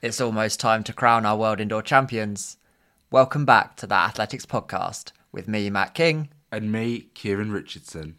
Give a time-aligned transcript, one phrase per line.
[0.00, 2.56] It's almost time to crown our world indoor champions.
[3.10, 6.28] Welcome back to the Athletics Podcast with me, Matt King.
[6.52, 8.16] And me, Kieran Richardson.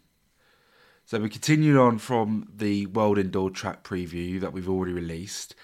[1.06, 5.54] So we continue on from the World Indoor Track preview that we've already released.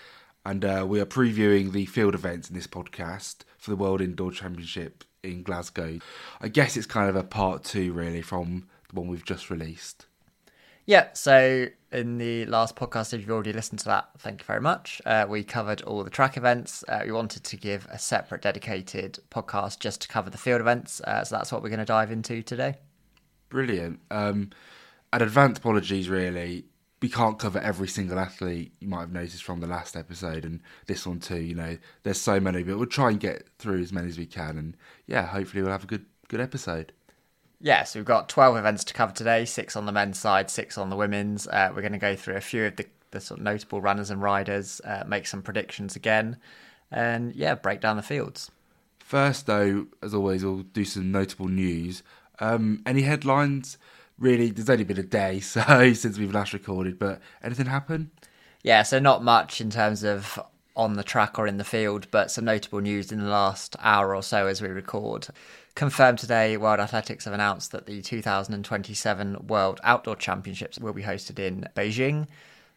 [0.42, 4.32] And uh, we are previewing the field events in this podcast for the World Indoor
[4.32, 5.98] Championship in Glasgow.
[6.40, 10.06] I guess it's kind of a part two, really, from the one we've just released.
[10.86, 14.60] Yeah, so in the last podcast, if you've already listened to that, thank you very
[14.60, 15.02] much.
[15.04, 16.84] Uh, we covered all the track events.
[16.88, 21.00] Uh, we wanted to give a separate dedicated podcast just to cover the field events.
[21.00, 22.76] Uh, so that's what we're going to dive into today.
[23.48, 24.00] Brilliant.
[24.12, 24.50] Um,
[25.12, 26.66] and advanced apologies, really.
[27.02, 30.60] We can't cover every single athlete you might have noticed from the last episode and
[30.86, 31.40] this one too.
[31.40, 34.26] You know, there's so many, but we'll try and get through as many as we
[34.26, 34.56] can.
[34.56, 34.76] And
[35.06, 36.92] yeah, hopefully we'll have a good good episode.
[37.60, 40.76] Yeah, so we've got 12 events to cover today, six on the men's side, six
[40.76, 41.46] on the women's.
[41.48, 44.10] Uh, we're going to go through a few of the, the sort of notable runners
[44.10, 46.36] and riders, uh, make some predictions again,
[46.90, 48.50] and yeah, break down the fields.
[48.98, 52.02] First, though, as always, we'll do some notable news.
[52.40, 53.78] Um, any headlines?
[54.18, 58.10] Really, there's only been a day so since we've last recorded, but anything happen?
[58.62, 60.38] Yeah, so not much in terms of
[60.76, 64.14] on the track or in the field, but some notable news in the last hour
[64.14, 65.28] or so as we record.
[65.76, 71.38] Confirmed today, World Athletics have announced that the 2027 World Outdoor Championships will be hosted
[71.38, 72.28] in Beijing.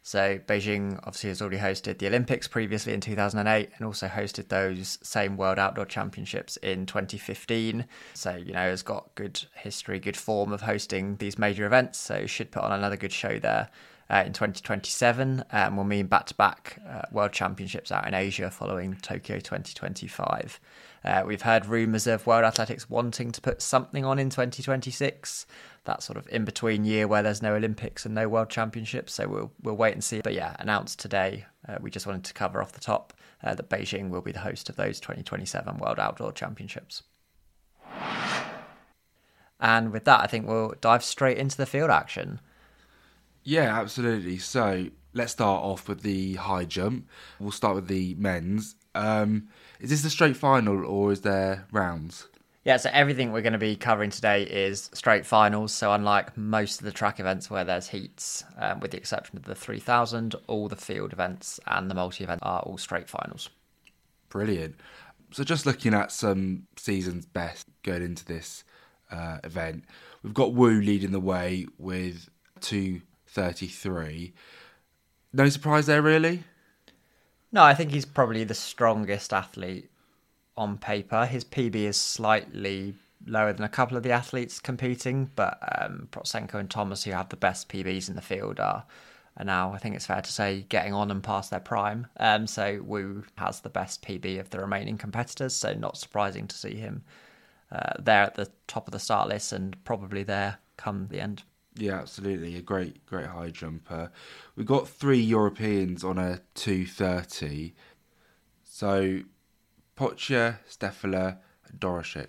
[0.02, 4.98] So, Beijing obviously has already hosted the Olympics previously in 2008 and also hosted those
[5.02, 7.86] same World Outdoor Championships in 2015.
[8.12, 11.98] So, you know, has got good history, good form of hosting these major events.
[11.98, 13.70] So, should put on another good show there.
[14.10, 16.78] Uh, in 2027, um, we'll mean back to back
[17.12, 20.60] World Championships out in Asia following Tokyo 2025.
[21.04, 25.46] Uh, we've heard rumours of World Athletics wanting to put something on in 2026.
[25.84, 29.14] That sort of in between year where there's no Olympics and no World Championships.
[29.14, 30.20] So we'll we'll wait and see.
[30.22, 31.46] But yeah, announced today.
[31.66, 34.40] Uh, we just wanted to cover off the top uh, that Beijing will be the
[34.40, 37.02] host of those 2027 World Outdoor Championships.
[39.60, 42.40] And with that, I think we'll dive straight into the field action.
[43.44, 44.38] Yeah, absolutely.
[44.38, 47.08] So let's start off with the high jump.
[47.38, 48.74] We'll start with the men's.
[48.94, 49.48] Um,
[49.80, 52.28] is this a straight final or is there rounds?
[52.64, 55.72] Yeah, so everything we're going to be covering today is straight finals.
[55.72, 59.44] So, unlike most of the track events where there's heats, um, with the exception of
[59.44, 63.48] the 3000, all the field events and the multi event are all straight finals.
[64.28, 64.76] Brilliant.
[65.32, 68.62] So, just looking at some season's best going into this
[69.10, 69.84] uh, event,
[70.22, 72.28] we've got Woo leading the way with
[72.60, 74.34] 233.
[75.32, 76.44] No surprise there, really?
[77.52, 79.90] No, I think he's probably the strongest athlete
[80.56, 81.26] on paper.
[81.26, 82.94] His PB is slightly
[83.26, 87.28] lower than a couple of the athletes competing, but um, Protsenko and Thomas, who have
[87.28, 88.84] the best PBs in the field, are,
[89.36, 92.06] are now, I think it's fair to say, getting on and past their prime.
[92.18, 96.56] Um, so Woo has the best PB of the remaining competitors, so not surprising to
[96.56, 97.02] see him
[97.72, 101.42] uh, there at the top of the start list and probably there come the end.
[101.80, 102.56] Yeah, absolutely.
[102.56, 104.10] A great, great high jumper.
[104.54, 107.74] We've got three Europeans on a 230.
[108.62, 109.20] So,
[109.96, 112.28] Pocha, Steffler, and Doroshuk.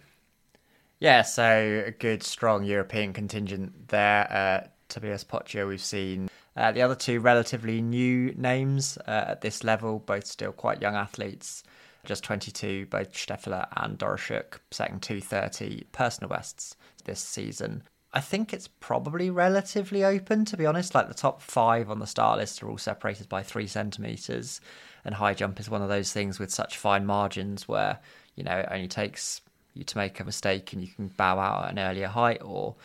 [0.99, 4.31] Yeah, so a good, strong European contingent there.
[4.31, 6.29] Uh, Tobias Pocha, we've seen.
[6.55, 10.95] Uh, the other two relatively new names uh, at this level, both still quite young
[10.95, 11.63] athletes.
[12.05, 17.83] Just 22, both Steffler and Doroshuk setting 230 personal bests this season.
[18.13, 20.93] I think it's probably relatively open, to be honest.
[20.93, 24.59] Like the top five on the start list are all separated by three centimeters,
[25.05, 27.99] and high jump is one of those things with such fine margins where
[28.35, 29.41] you know it only takes
[29.73, 32.75] you to make a mistake and you can bow out at an earlier height, or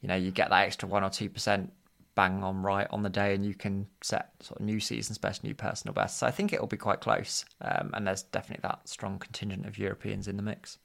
[0.00, 1.72] you know you get that extra one or two percent
[2.14, 5.44] bang on right on the day, and you can set sort of new season's best,
[5.44, 6.18] new personal best.
[6.18, 9.64] So I think it will be quite close, um, and there's definitely that strong contingent
[9.64, 10.78] of Europeans in the mix.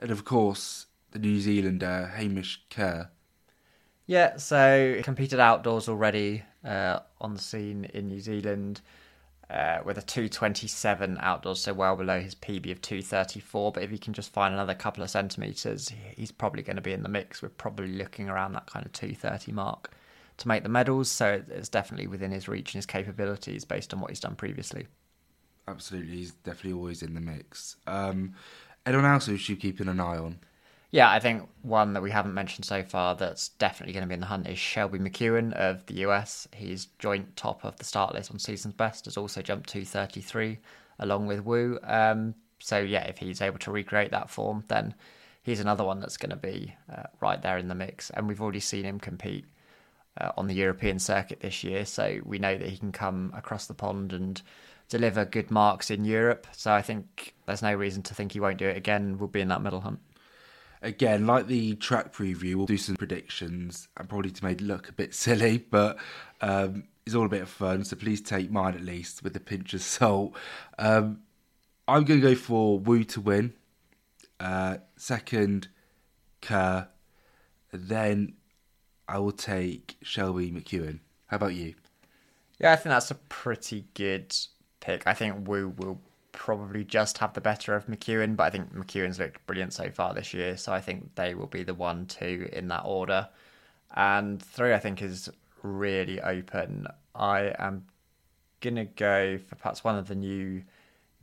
[0.00, 3.10] And of course, the New Zealander Hamish Kerr
[4.06, 8.80] yeah, so competed outdoors already uh, on the scene in New Zealand
[9.50, 13.72] uh, with a 227 outdoors, so well below his PB of 234.
[13.72, 16.92] But if he can just find another couple of centimetres, he's probably going to be
[16.92, 17.42] in the mix.
[17.42, 19.90] We're probably looking around that kind of 230 mark
[20.38, 21.10] to make the medals.
[21.10, 24.86] So it's definitely within his reach and his capabilities based on what he's done previously.
[25.68, 27.76] Absolutely, he's definitely always in the mix.
[27.86, 28.34] Um,
[28.84, 30.38] anyone else who should keep an eye on?
[30.96, 34.14] Yeah, I think one that we haven't mentioned so far that's definitely going to be
[34.14, 36.48] in the hunt is Shelby McEwen of the US.
[36.54, 40.56] He's joint top of the start list on season's best, has also jumped 233
[40.98, 41.78] along with Woo.
[41.82, 44.94] Um, so, yeah, if he's able to recreate that form, then
[45.42, 48.08] he's another one that's going to be uh, right there in the mix.
[48.08, 49.44] And we've already seen him compete
[50.18, 51.84] uh, on the European circuit this year.
[51.84, 54.40] So we know that he can come across the pond and
[54.88, 56.46] deliver good marks in Europe.
[56.52, 59.18] So I think there's no reason to think he won't do it again.
[59.18, 59.98] We'll be in that middle hunt.
[60.86, 64.88] Again, like the track preview, we'll do some predictions and probably to make it look
[64.88, 65.98] a bit silly, but
[66.40, 67.84] um, it's all a bit of fun.
[67.84, 70.36] So please take mine at least with a pinch of salt.
[70.78, 71.22] Um,
[71.88, 73.52] I'm going to go for Woo to win.
[74.38, 75.68] Uh, second,
[76.40, 76.88] Kerr.
[77.72, 78.34] Then
[79.08, 81.00] I will take Shelby McEwen.
[81.26, 81.74] How about you?
[82.58, 84.36] Yeah, I think that's a pretty good
[84.80, 85.04] pick.
[85.04, 86.00] I think Woo will
[86.36, 90.14] probably just have the better of McEwen, but I think McEwen's looked brilliant so far
[90.14, 93.28] this year, so I think they will be the one, two in that order.
[93.94, 95.28] And three, I think, is
[95.62, 96.86] really open.
[97.14, 97.86] I am
[98.60, 100.62] gonna go for perhaps one of the new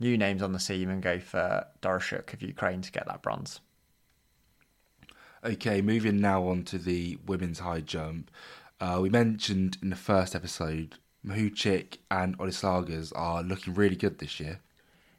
[0.00, 3.60] new names on the scene and go for Doroshuk of Ukraine to get that bronze.
[5.44, 8.30] Okay, moving now on to the women's high jump.
[8.80, 14.40] Uh, we mentioned in the first episode, Mahuchikh and Olyslagers are looking really good this
[14.40, 14.60] year.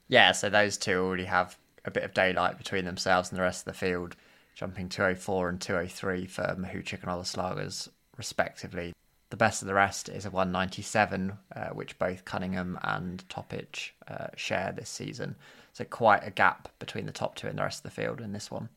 [0.07, 3.67] Yeah, so those two already have a bit of daylight between themselves and the rest
[3.67, 4.15] of the field,
[4.53, 8.93] jumping 204 and 203 for Mahuchikh and Olyslagers, respectively.
[9.31, 14.27] The best of the rest is a 197, uh, which both Cunningham and Topic uh,
[14.35, 15.35] share this season.
[15.73, 18.31] So quite a gap between the top two and the rest of the field in
[18.31, 18.69] this one.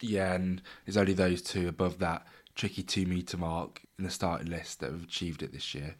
[0.00, 4.48] Yeah, and it's only those two above that tricky two metre mark in the starting
[4.48, 5.96] list that have achieved it this year.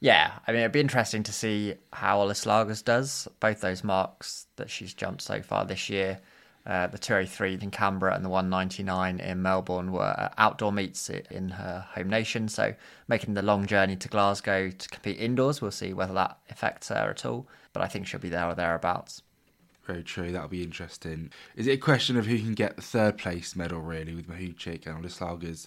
[0.00, 3.26] Yeah, I mean, it'd be interesting to see how Olyslagers does.
[3.40, 6.20] Both those marks that she's jumped so far this year,
[6.66, 11.84] uh, the 203 in Canberra and the 199 in Melbourne, were outdoor meets in her
[11.94, 12.48] home nation.
[12.48, 12.74] So
[13.08, 17.10] making the long journey to Glasgow to compete indoors, we'll see whether that affects her
[17.10, 17.48] at all.
[17.72, 19.22] But I think she'll be there or thereabouts.
[19.84, 20.30] Very true.
[20.30, 21.32] That'll be interesting.
[21.56, 24.86] Is it a question of who can get the third place medal, really, with Mahuchikh
[24.86, 25.66] and Olyslagers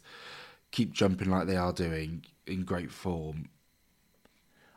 [0.69, 3.49] keep jumping like they are doing in great form?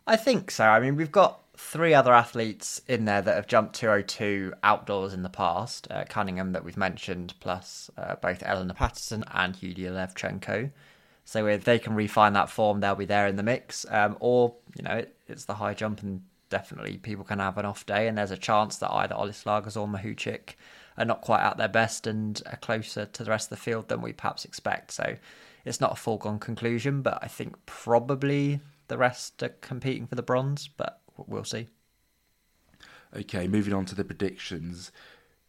[0.06, 0.64] I think so.
[0.64, 5.22] I mean, we've got three other athletes in there that have jumped 202 outdoors in
[5.22, 5.86] the past.
[5.90, 10.70] Uh, Cunningham, that we've mentioned, plus uh, both Eleanor Patterson and Yulia Levchenko.
[11.24, 13.86] So if they can refine that form, they'll be there in the mix.
[13.88, 17.64] Um, or, you know, it, it's the high jump, and definitely people can have an
[17.64, 20.54] off day, and there's a chance that either Olyslagers or Mahuchikh
[20.98, 23.88] are not quite at their best and are closer to the rest of the field
[23.88, 24.92] than we perhaps expect.
[24.92, 25.16] So
[25.64, 30.22] it's not a foregone conclusion, but I think probably the rest are competing for the
[30.22, 31.68] bronze, but we'll see.
[33.16, 34.90] Okay, moving on to the predictions.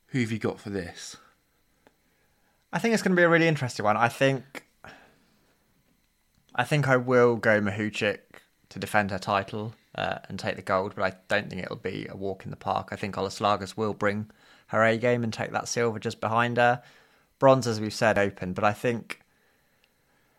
[0.07, 1.17] Who have you got for this?
[2.71, 3.97] I think it's going to be a really interesting one.
[3.97, 4.65] I think,
[6.53, 8.19] I think I will go Mahuchikh
[8.69, 12.07] to defend her title uh, and take the gold, but I don't think it'll be
[12.09, 12.89] a walk in the park.
[12.91, 14.29] I think Olyslagers will bring
[14.67, 16.81] her A game and take that silver just behind her.
[17.39, 19.21] Bronze, as we've said, open, but I think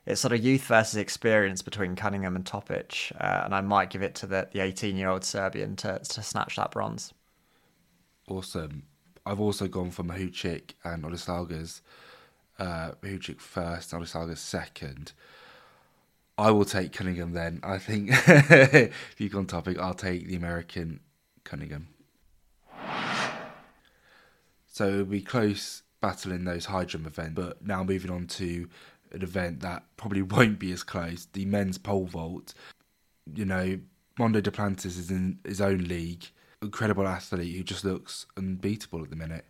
[0.06, 4.02] it's sort of youth versus experience between Cunningham and Topic, uh, and I might give
[4.02, 7.12] it to the the 18 year old Serbian to to snatch that bronze.
[8.28, 8.84] Awesome.
[9.24, 11.80] I've also gone for Mahuchikh and Olyslagers.
[12.58, 12.92] Uh,
[13.38, 15.12] first, Olyslagers second.
[16.38, 17.60] I will take Cunningham then.
[17.62, 21.00] I think if you've gone topic, I'll take the American
[21.44, 21.88] Cunningham.
[24.66, 28.68] So it'll be close battle in those high jump events, but now moving on to
[29.12, 31.26] an event that probably won't be as close.
[31.32, 32.54] The men's pole vault.
[33.34, 33.78] You know,
[34.18, 36.26] Mondo Duplantis is in his own league.
[36.62, 39.44] Incredible athlete who just looks unbeatable at the minute.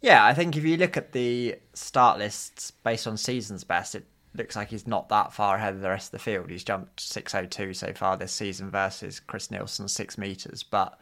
[0.00, 4.06] Yeah, I think if you look at the start lists based on season's best, it
[4.34, 6.50] looks like he's not that far ahead of the rest of the field.
[6.50, 10.98] He's jumped 602 so far this season versus Chris Nilsen 6 metres, but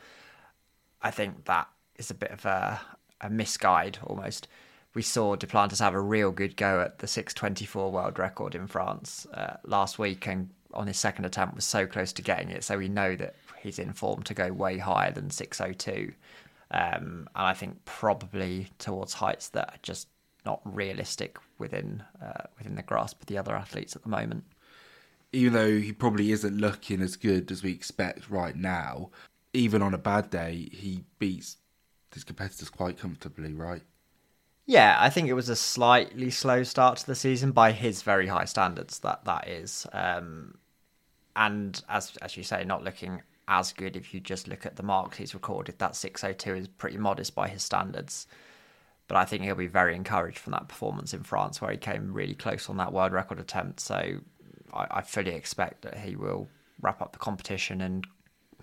[1.03, 2.81] I think that is a bit of a,
[3.21, 4.49] a misguide almost
[4.97, 9.27] we saw Duplantis have a real good go at the 624 world record in France
[9.35, 12.65] uh, last week and on his second attempt was so close to getting it.
[12.65, 16.15] So we know that he's in form to go way higher than 602.
[16.71, 20.09] Um, and I think probably towards heights that are just
[20.47, 24.45] not realistic within uh, within the grasp of the other athletes at the moment.
[25.31, 29.11] Even though he probably isn't looking as good as we expect right now,
[29.53, 31.59] even on a bad day, he beats
[32.15, 33.83] his competitors quite comfortably, right?
[34.69, 38.27] Yeah, I think it was a slightly slow start to the season by his very
[38.27, 38.99] high standards.
[38.99, 40.59] That that is, um,
[41.37, 44.83] and as as you say, not looking as good if you just look at the
[44.83, 45.79] marks he's recorded.
[45.79, 48.27] That six oh two is pretty modest by his standards,
[49.07, 52.13] but I think he'll be very encouraged from that performance in France, where he came
[52.13, 53.79] really close on that world record attempt.
[53.79, 54.19] So
[54.75, 56.49] I, I fully expect that he will
[56.81, 58.05] wrap up the competition and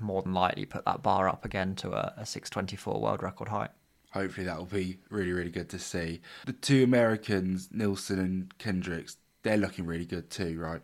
[0.01, 3.23] more than likely put that bar up again to a, a six twenty four world
[3.23, 3.71] record height
[4.13, 6.21] hopefully that will be really, really good to see.
[6.45, 10.81] The two Americans, Nilsen and Kendricks, they're looking really good too, right?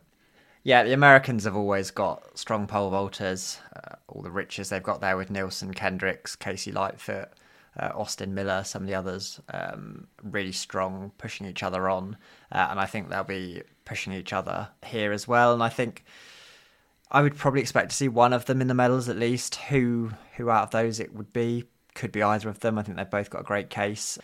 [0.64, 3.60] Yeah, the Americans have always got strong pole vaulters.
[3.76, 7.30] Uh, all the riches they've got there with Nilsen, Kendricks, KC Lightfoot,
[7.80, 12.18] uh, Austin Miller, some of the others, um, really strong, pushing each other on.
[12.52, 15.54] Uh, and I think they'll be pushing each other here as well.
[15.54, 16.04] And I think
[17.12, 19.56] I would probably expect to see one of them in the medals at least.
[19.56, 21.66] Who who out of those it would be
[22.00, 22.80] could be either of them.
[22.80, 24.18] I think they've both got a great case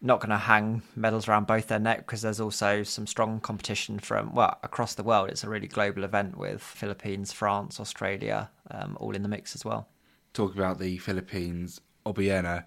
[0.00, 3.98] not going to hang medals around both their neck because there's also some strong competition
[3.98, 5.28] from well across the world.
[5.28, 9.64] It's a really global event with Philippines, France, Australia, um, all in the mix as
[9.64, 9.88] well.
[10.34, 12.64] Talking about the Philippines, Obiena,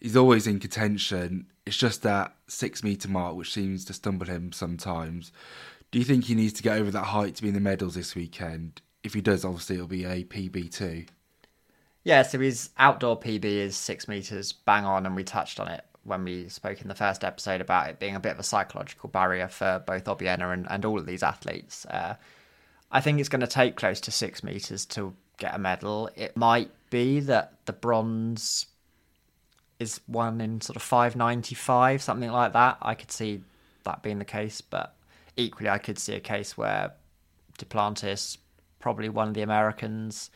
[0.00, 1.46] he's always in contention.
[1.64, 5.30] It's just that six meter mark which seems to stumble him sometimes.
[5.92, 7.94] Do you think he needs to get over that height to be in the medals
[7.94, 8.82] this weekend?
[9.04, 11.04] If he does, obviously it'll be a PB too.
[12.04, 15.84] Yeah, so his outdoor PB is six meters bang on, and we touched on it
[16.04, 19.08] when we spoke in the first episode about it being a bit of a psychological
[19.08, 21.86] barrier for both Obiena and, and all of these athletes.
[21.86, 22.14] Uh,
[22.92, 26.10] I think it's going to take close to six meters to get a medal.
[26.14, 28.66] It might be that the bronze
[29.78, 32.76] is one in sort of 595, something like that.
[32.82, 33.42] I could see
[33.84, 34.94] that being the case, but
[35.36, 36.92] equally, I could see a case where
[37.58, 38.36] Duplantis,
[38.78, 40.30] probably one of the Americans,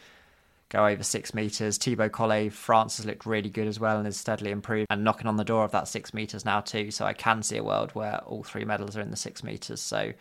[0.69, 1.79] go over six meters.
[1.79, 5.27] Thibaut Collet, France has looked really good as well and has steadily improved and knocking
[5.27, 6.91] on the door of that six meters now too.
[6.91, 9.81] So I can see a world where all three medals are in the six meters.
[9.81, 10.13] So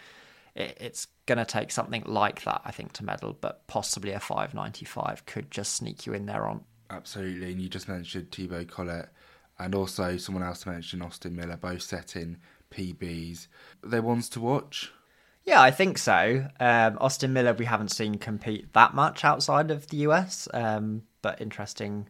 [0.56, 4.20] it, it's going to take something like that, I think, to medal, but possibly a
[4.20, 6.62] 595 could just sneak you in there on.
[6.90, 7.52] Absolutely.
[7.52, 9.10] And you just mentioned Thibaut Collet
[9.60, 12.38] and also someone else mentioned Austin Miller, both setting
[12.72, 13.48] PBs.
[13.84, 14.92] They're ones to watch.
[15.48, 16.46] Yeah, I think so.
[16.60, 21.40] Um, Austin Miller, we haven't seen compete that much outside of the US, um, but
[21.40, 22.10] interesting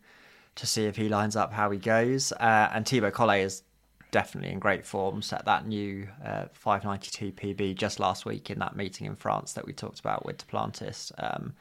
[0.56, 2.32] to see if he lines up how he goes.
[2.32, 3.62] Uh, and Thibaut Collet is
[4.10, 5.22] definitely in great form.
[5.22, 9.68] Set that new uh, 592 PB just last week in that meeting in France that
[9.68, 11.12] we talked about with Duplantis.
[11.20, 11.54] Um,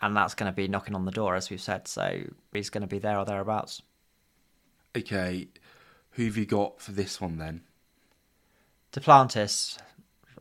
[0.00, 1.88] and that's going to be knocking on the door, as we've said.
[1.88, 2.20] So
[2.52, 3.82] he's going to be there or thereabouts.
[4.96, 5.48] Okay,
[6.12, 7.62] who have you got for this one then?
[8.92, 9.78] Duplantis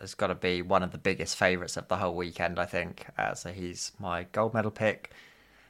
[0.01, 3.05] has got to be one of the biggest favourites of the whole weekend, I think.
[3.17, 5.11] Uh, so he's my gold medal pick.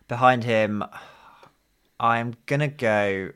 [0.07, 0.83] Behind him,
[1.99, 3.31] I'm going to go.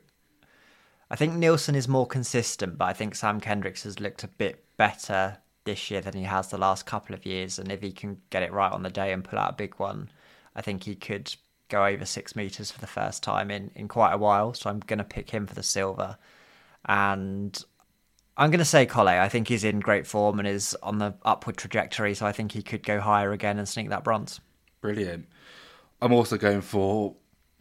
[1.10, 4.66] I think Nilsen is more consistent, but I think Sam Kendricks has looked a bit
[4.78, 7.60] better this year than he has the last couple of years.
[7.60, 9.76] And if he can get it right on the day and pull out a big
[9.76, 10.10] one,
[10.56, 11.34] I think he could
[11.70, 14.54] go over six metres for the first time in, in quite a while.
[14.54, 16.18] So I'm going to pick him for the silver.
[16.86, 17.64] And
[18.36, 19.20] I'm going to say Collet.
[19.20, 22.16] I think he's in great form and is on the upward trajectory.
[22.16, 24.42] So I think he could go higher again and sneak that bronze.
[24.82, 25.28] Brilliant.
[26.02, 27.16] I'm also going for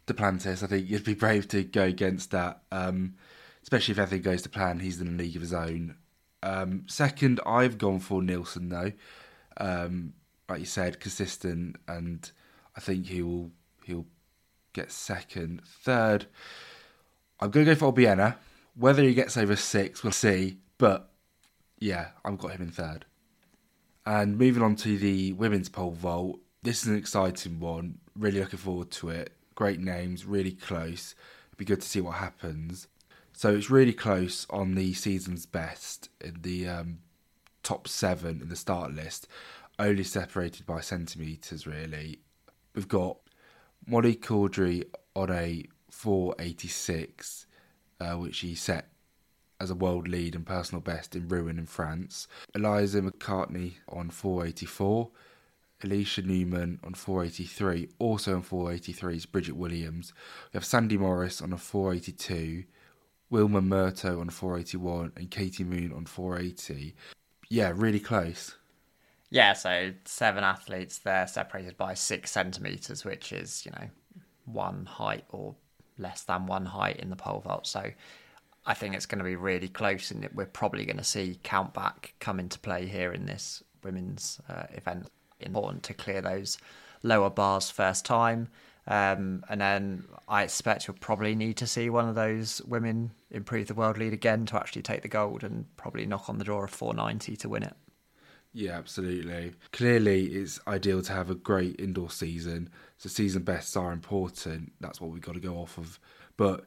[0.07, 0.63] Duplantis.
[0.63, 3.15] I think you'd be brave to go against that, um,
[3.61, 4.79] especially if everything goes to plan.
[4.79, 5.95] He's in a league of his own.
[6.41, 8.91] Um, second, I've gone for Nilsen though.
[9.57, 10.13] Um,
[10.49, 12.29] like you said, consistent, and
[12.75, 13.51] I think he will
[13.85, 14.05] he'll
[14.73, 15.61] get second.
[15.65, 16.25] Third,
[17.39, 18.35] I'm going to go for Obiena.
[18.75, 20.57] Whether he gets over six, we'll see.
[20.77, 21.09] But
[21.79, 23.05] yeah, I've got him in third.
[24.05, 27.99] And moving on to the women's pole vault, this is an exciting one.
[28.17, 29.33] Really looking forward to it.
[29.55, 31.15] Great names, really close.
[31.47, 32.87] It'd be good to see what happens.
[33.33, 36.99] So it's really close on the season's best in the um,
[37.63, 39.27] top seven in the start list,
[39.79, 42.19] only separated by centimetres, really.
[42.75, 43.17] We've got
[43.87, 47.47] Molly Caudery on a 486,
[47.99, 48.87] uh, which he set
[49.59, 52.27] as a world lead and personal best in Rouen in France.
[52.55, 55.09] Eliza McCartney on 484.
[55.81, 57.89] Alysha Newman on 483.
[57.99, 60.13] Also on 483 is Bridget Williams.
[60.51, 62.63] We have Sandi Morris on a 482.
[63.29, 66.95] Wilma Murto on 481 and Katie Moon on 480.
[67.49, 68.55] Yeah, really close.
[69.29, 73.89] Yeah, so seven athletes there separated by six centimetres, which is, you know,
[74.45, 75.55] one height or
[75.97, 77.65] less than one height in the pole vault.
[77.65, 77.91] So
[78.65, 82.11] I think it's going to be really close, and we're probably going to see countback
[82.19, 85.07] come into play here in this women's uh, event.
[85.39, 86.57] Important to clear those
[87.01, 88.47] lower bars first time.
[88.85, 93.67] Um, and then I expect you'll probably need to see one of those women improve
[93.67, 96.65] the world lead again to actually take the gold and probably knock on the door
[96.65, 97.75] of 490 to win it.
[98.51, 99.53] Yeah, absolutely.
[99.71, 102.69] Clearly, it's ideal to have a great indoor season.
[102.97, 104.73] So, season bests are important.
[104.79, 105.99] That's what we've got to go off of.
[106.37, 106.65] But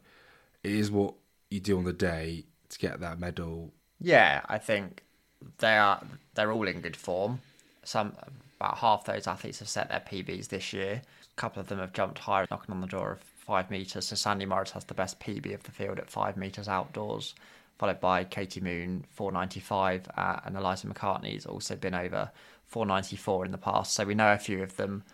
[0.64, 1.14] it is what
[1.50, 3.72] you do on the day to get that medal.
[4.00, 5.02] Yeah, I think
[5.58, 6.02] they are.
[6.34, 7.40] They're all in good form.
[7.84, 8.12] Some
[8.58, 11.02] about half those athletes have set their PBs this year.
[11.02, 14.06] A couple of them have jumped higher, knocking on the door of five meters.
[14.08, 17.34] So Sandi Morris has the best PB of the field at five meters outdoors.
[17.78, 22.30] followed by Katie Moon 495, uh, and Eliza McCartney's also been over
[22.66, 23.92] 494 in the past.
[23.92, 25.04] So we know a few of them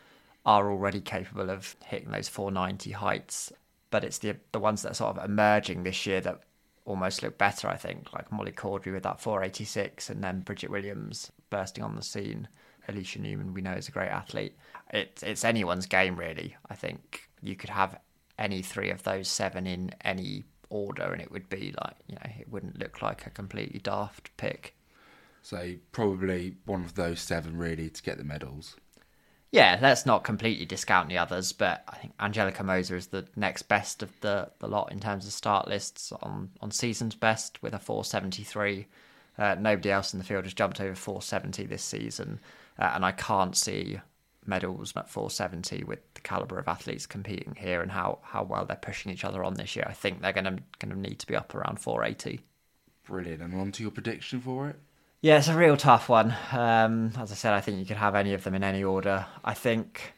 [0.47, 3.53] are already capable of hitting those 490 heights,
[3.93, 6.41] but it's the the ones that are sort of emerging this year that
[6.85, 11.31] almost look better, I think, like Molly Caudery with that 486, and then Bridget Williams
[11.51, 12.49] bursting on the scene.
[12.89, 14.57] Alysha Newman, we know, is a great athlete.
[14.93, 16.57] It, it's anyone's game, really.
[16.69, 18.01] I think you could have
[18.37, 22.31] any three of those seven in any order, and it would be like, you know,
[22.41, 24.75] it wouldn't look like a completely daft pick.
[25.43, 28.75] So probably one of those seven really to get the medals.
[29.53, 33.65] Yeah, let's not completely discount the others, but I think Angelica Moser is the next
[33.65, 37.75] best of the, the lot in terms of start lists on, on season's best with
[37.75, 38.87] a 473.
[39.37, 42.41] Uh, nobody else in the field has jumped over 470 this season,
[42.79, 44.01] uh, and I can't see
[44.47, 48.77] medals at 470 with the caliber of athletes competing here and how, how well they're
[48.77, 49.85] pushing each other on this year.
[49.87, 52.41] I think they're going to going to need to be up around 480.
[53.05, 53.43] Brilliant.
[53.43, 54.81] And on to your prediction for it?
[55.23, 56.35] Yeah, it's a real tough one.
[56.51, 59.25] Um, as I said, I think you could have any of them in any order.
[59.45, 60.15] I think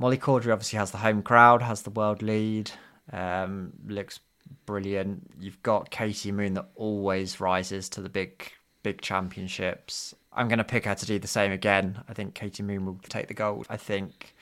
[0.00, 2.72] Molly Caudery obviously has the home crowd, has the world lead,
[3.12, 4.18] um, looks
[4.66, 5.30] brilliant.
[5.38, 8.50] You've got Katie Moon that always rises to the big
[8.82, 10.12] big championships.
[10.32, 12.02] I'm going to pick her to do the same again.
[12.08, 13.66] I think Katie Moon will take the gold.
[13.70, 14.34] I think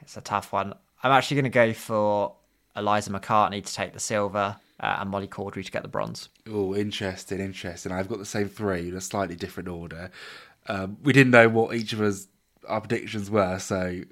[0.00, 0.74] it's a tough one.
[1.00, 2.34] I'm actually going to go for
[2.74, 6.28] Eliza McCartney to take the silver uh, and Molly Caudery to get the bronze.
[6.48, 7.92] Oh, interesting, interesting.
[7.92, 10.10] I've got the same three in a slightly different order.
[10.68, 12.28] Um, we didn't know what each of us
[12.68, 14.02] our predictions were, so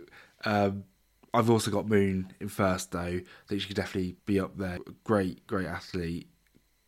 [0.44, 0.84] um,
[1.32, 3.00] I've also got Moon in first though.
[3.00, 4.78] I think she could definitely be up there.
[5.02, 6.28] Great, great athlete.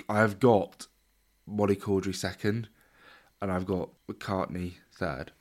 [0.09, 0.87] I've got
[1.47, 2.69] Molly Caudery second,
[3.43, 5.33] and I've got McCartney third.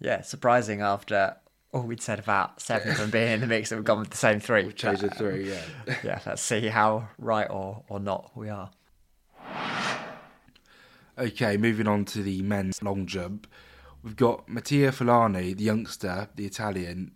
[0.00, 1.36] Yeah, surprising after
[1.76, 4.10] all we'd said about seven of them being in the mix that we've gone with
[4.10, 4.64] the same three.
[4.64, 5.62] We've chosen three, yeah.
[6.02, 8.70] yeah, let's see how right or, or not we are.
[11.18, 13.46] Okay, moving on to the men's long jump.
[14.02, 17.12] We've got Mattia Furlani, the youngster, the Italian,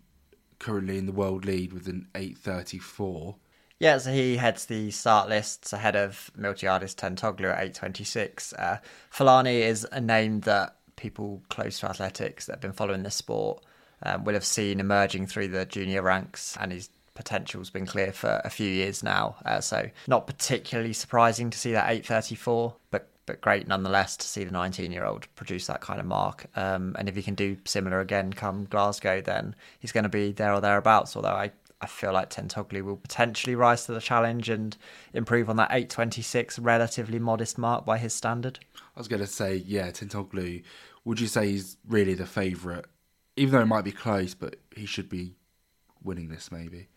[0.59, 3.35] currently in the world lead with an 834.
[3.79, 8.53] Yeah, so he heads the start lists ahead of Miltiadis Tentoglou at 826.
[8.53, 8.77] Uh,
[9.11, 13.63] Filani is a name that people close to athletics that have been following this sport
[14.03, 18.41] um, will have seen emerging through the junior ranks, and his potential's been clear for
[18.43, 19.35] a few years now.
[19.45, 24.43] Uh, so not particularly surprising to see that 834, but but great nonetheless to see
[24.43, 26.45] the 19 year old produce that kind of mark.
[26.55, 30.31] Um, and if he can do similar again come Glasgow, then he's going to be
[30.31, 31.15] there or thereabouts.
[31.15, 34.75] Although I, I feel like Tentoglou will potentially rise to the challenge and
[35.13, 38.59] improve on that 826 relatively modest mark by his standard.
[38.95, 40.63] I was going to say, yeah, Tentoglou,
[41.05, 42.85] would you say he's really the favourite
[43.35, 45.35] even though it might be close, but he should be
[46.03, 46.87] winning this maybe.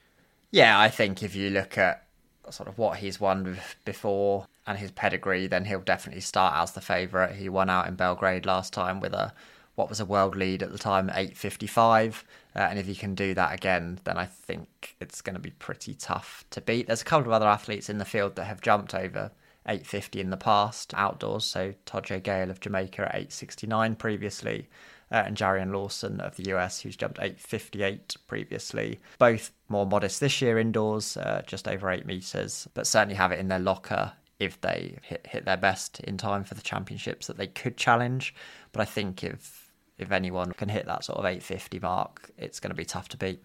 [0.50, 2.06] Yeah, I think if you look at
[2.50, 6.80] sort of what he's won before and his pedigree, then he'll definitely start as the
[6.80, 7.36] favourite.
[7.36, 9.32] He won out in Belgrade last time with a
[9.74, 12.24] what was a world lead at the time, 855.
[12.54, 15.50] Uh, and if he can do that again, then I think it's going to be
[15.50, 16.86] pretty tough to beat.
[16.86, 19.32] There's a couple of other athletes in the field that have jumped over
[19.66, 21.44] 850 in the past outdoors.
[21.44, 24.68] So Tajay Gayle of Jamaica at 869 previously
[25.10, 29.00] uh, and Jarrion Lawson of the US, who's jumped 858 previously.
[29.18, 33.40] Both more modest this year indoors, uh, just over eight meters, but certainly have it
[33.40, 37.36] in their locker if they hit, hit their best in time for the championships that
[37.36, 38.34] they could challenge.
[38.72, 42.70] But I think if if anyone can hit that sort of 850 mark, it's going
[42.70, 43.40] to be tough to beat.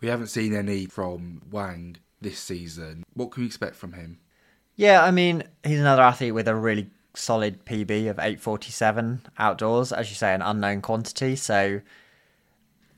[0.00, 3.04] We haven't seen any from Wang this season.
[3.14, 4.18] What can we expect from him?
[4.74, 10.08] Yeah, I mean, he's another athlete with a really solid PB of 847 outdoors, as
[10.08, 11.36] you say, an unknown quantity.
[11.36, 11.80] So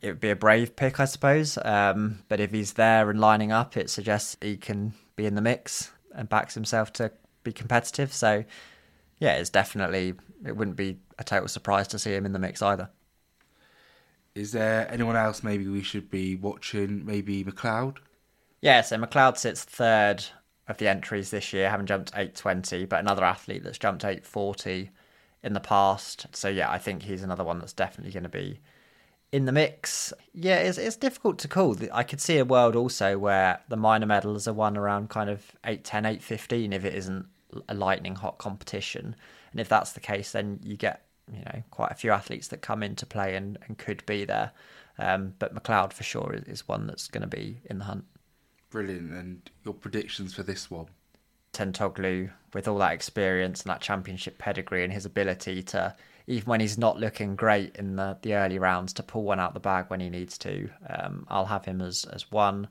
[0.00, 1.58] it would be a brave pick, I suppose.
[1.64, 5.40] Um, but if he's there and lining up, it suggests he can be in the
[5.40, 7.12] mix and backs himself to
[7.44, 8.12] be competitive.
[8.12, 8.44] So
[9.18, 12.62] yeah, it's definitely, it wouldn't be a total surprise to see him in the mix
[12.62, 12.90] either.
[14.34, 17.04] Is there anyone else maybe we should be watching?
[17.04, 17.96] Maybe McLeod?
[18.60, 20.24] Yeah, so McLeod sits third
[20.68, 24.90] of the entries this year, having jumped 820, but another athlete that's jumped 840
[25.42, 26.26] in the past.
[26.32, 28.60] So yeah, I think he's another one that's definitely going to be
[29.32, 30.12] in the mix.
[30.32, 31.76] Yeah, it's it's difficult to call.
[31.92, 35.52] I could see a world also where the minor medals are won around kind of
[35.64, 37.26] 810, 815 if it isn't
[37.68, 39.16] a lightning hot competition.
[39.52, 42.62] And if that's the case, then you get you know quite a few athletes that
[42.62, 44.52] come into play and, and could be there.
[44.98, 48.04] Um, but McLeod for sure is, is one that's going to be in the hunt.
[48.70, 49.12] Brilliant.
[49.12, 50.86] And your predictions for this one?
[51.52, 55.94] Tentoglou, with all that experience and that championship pedigree and his ability to,
[56.26, 59.54] even when he's not looking great in the, the early rounds, to pull one out
[59.54, 62.68] the bag when he needs to, um, I'll have him as, as one.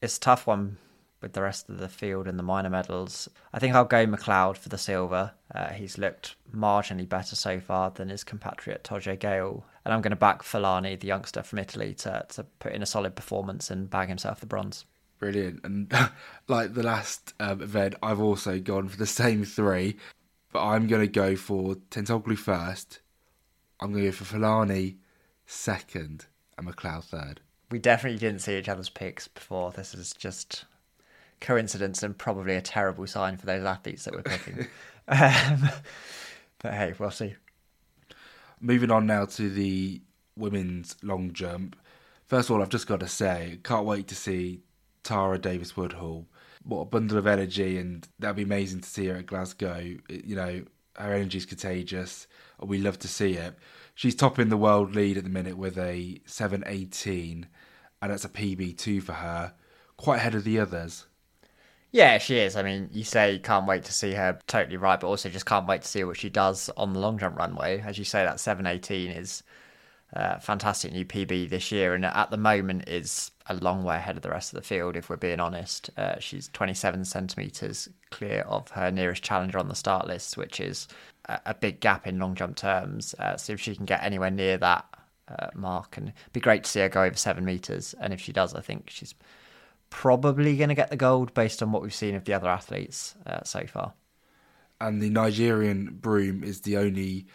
[0.00, 0.76] It's a tough one
[1.22, 3.28] with the rest of the field and the minor medals.
[3.52, 5.32] I think I'll go McLeod for the silver.
[5.54, 9.64] Uh, he's looked marginally better so far than his compatriot Tajay Gayle.
[9.84, 12.86] And I'm going to back Furlani, the youngster from Italy, to, to put in a
[12.86, 14.84] solid performance and bag himself the bronze.
[15.22, 15.60] Brilliant.
[15.62, 15.94] And
[16.48, 19.96] like the last um, event, I've also gone for the same three,
[20.52, 22.98] but I'm going to go for Tentoglou first.
[23.78, 24.96] I'm going to go for Furlani
[25.46, 26.26] second
[26.58, 27.40] and McLeod third.
[27.70, 29.70] We definitely didn't see each other's picks before.
[29.70, 30.64] This is just
[31.40, 34.66] coincidence and probably a terrible sign for those athletes that we're picking.
[35.06, 35.68] um,
[36.58, 37.36] but hey, we'll see.
[38.60, 40.02] Moving on now to the
[40.36, 41.76] women's long jump.
[42.26, 44.62] First of all, I've just got to say, can't wait to see
[45.02, 46.26] Tara Davis Woodhall.
[46.64, 49.96] What a bundle of energy, and that'd be amazing to see her at Glasgow.
[50.08, 50.64] You know,
[50.96, 52.26] her energy is contagious.
[52.60, 53.56] We love to see it.
[53.94, 57.44] She's topping the world lead at the minute with a 7.18,
[58.00, 59.54] and that's a PB2 for her,
[59.96, 61.06] quite ahead of the others.
[61.90, 62.56] Yeah, she is.
[62.56, 65.44] I mean, you say you can't wait to see her totally right, but also just
[65.44, 67.80] can't wait to see what she does on the long jump runway.
[67.80, 69.42] As you say, that 7.18 is
[70.14, 74.16] uh, fantastic new PB this year, and at the moment is a long way ahead
[74.16, 74.96] of the rest of the field.
[74.96, 79.74] If we're being honest, uh, she's 27 centimeters clear of her nearest challenger on the
[79.74, 80.86] start list, which is
[81.26, 83.14] a, a big gap in long jump terms.
[83.18, 84.84] Uh, if she can get anywhere near that
[85.28, 87.94] uh, mark, and be great to see her go over seven meters.
[88.00, 89.14] And if she does, I think she's
[89.88, 93.14] probably going to get the gold based on what we've seen of the other athletes
[93.26, 93.94] uh, so far.
[94.80, 97.26] And the Nigerian Brume is the only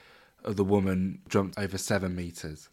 [0.53, 2.69] the woman jumped over seven meters.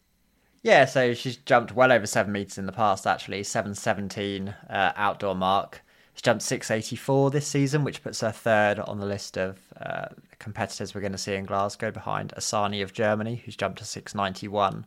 [0.63, 3.05] Yeah, so she's jumped well over seven meters in the past.
[3.05, 5.83] Actually, seven seventeen uh, outdoor mark.
[6.15, 9.59] She jumped six eighty four this season, which puts her third on the list of
[9.79, 10.07] uh,
[10.39, 14.15] competitors we're going to see in Glasgow, behind Assani of Germany, who's jumped to six
[14.15, 14.85] ninety one,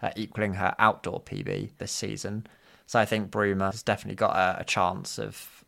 [0.00, 2.46] uh, equaling her outdoor PB this season.
[2.86, 5.62] So I think Brume has definitely got a, a chance of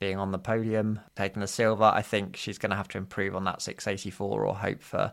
[0.00, 1.84] being on the podium, taking the silver.
[1.84, 5.12] I think she's going to have to improve on that 684 or hope for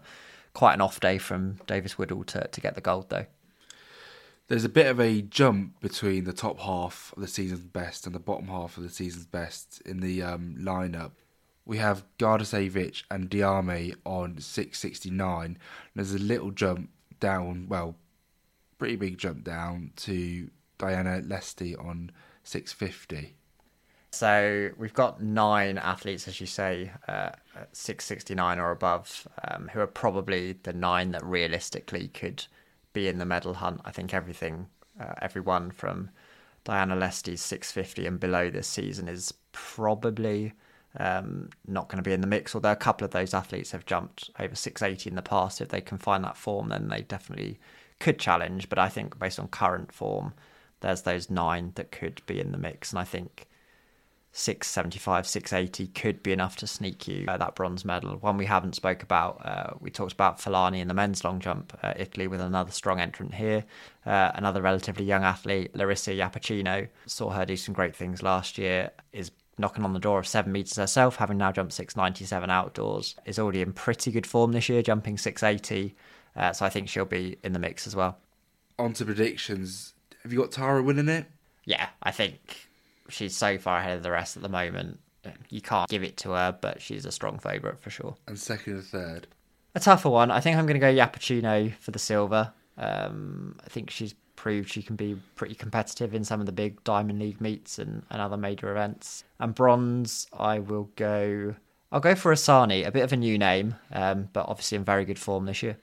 [0.53, 3.25] quite an off day from Davis Woodhall to, to get the gold, though.
[4.47, 8.13] There's a bit of a jump between the top half of the season's best and
[8.13, 11.11] the bottom half of the season's best in the um, lineup.
[11.65, 15.57] We have Gardasevic and Diame on 669.
[15.95, 16.89] There's a little jump
[17.21, 17.95] down, well,
[18.77, 22.11] pretty big jump down to Diana Lesti on
[22.43, 23.35] 650.
[24.13, 27.32] So we've got nine athletes, as you say, uh,
[27.71, 32.45] 669 or above, um, who are probably the nine that realistically could
[32.93, 33.82] be in the medal hunt.
[33.86, 34.67] I think everything,
[34.99, 36.12] uh, everyone from
[36.63, 40.54] Diana Lesti's 650 and below this season is probably
[40.99, 42.54] um, not going to be in the mix.
[42.54, 45.60] Although a couple of those athletes have jumped over 680 in the past.
[45.60, 47.58] If they can find that form, then they definitely
[47.99, 48.69] could challenge.
[48.69, 50.36] But I think based on current form,
[50.82, 52.91] there's those nine that could be in the mix.
[52.91, 53.47] And I think
[54.36, 58.15] 675, 680 could be enough to sneak you uh, that bronze medal.
[58.17, 61.78] One we haven't spoke about, uh, we talked about Furlani in the men's long jump,
[61.84, 63.63] uh, Italy with another strong entrant here.
[64.08, 68.89] Uh, another relatively young athlete, Larissa Iapicino, saw her do some great things last year,
[69.12, 73.38] is knocking on the door of seven metres herself, having now jumped 697 outdoors, is
[73.38, 75.96] already in pretty good form this year, jumping 680.
[76.36, 78.17] Uh, so I think she'll be in the mix as well.
[78.80, 79.93] On to predictions.
[80.24, 81.28] Have you got Tara winning it?
[81.65, 82.67] Yeah, I think
[83.09, 84.99] she's so far ahead of the rest at the moment.
[85.49, 88.15] You can't give it to her, but she's a strong favourite for sure.
[88.27, 89.27] And second and third?
[89.75, 90.31] A tougher one.
[90.31, 92.51] I think I'm going to go Iapicino for the silver.
[92.77, 96.83] Um, I think she's proved she can be pretty competitive in some of the big
[96.83, 99.23] Diamond League meets and, and other major events.
[99.39, 101.55] And bronze, I will go.
[101.91, 105.05] I'll go for Assani, a bit of a new name, um, but obviously in very
[105.05, 105.77] good form this year.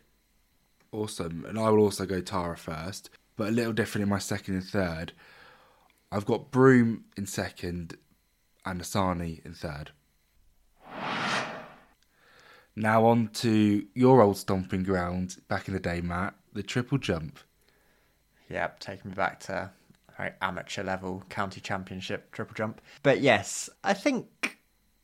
[0.92, 1.44] Awesome.
[1.48, 4.64] And I will also go Tara first, but a little different in my second and
[4.64, 5.12] third.
[6.12, 7.96] I've got Brume in second
[8.64, 9.92] and Assani in third.
[12.76, 17.38] Now on to your old stomping ground back in the day, Matt, the triple jump.
[18.48, 19.70] Yep, taking me back to
[20.16, 22.80] very amateur level county championship triple jump.
[23.02, 24.58] But yes, I think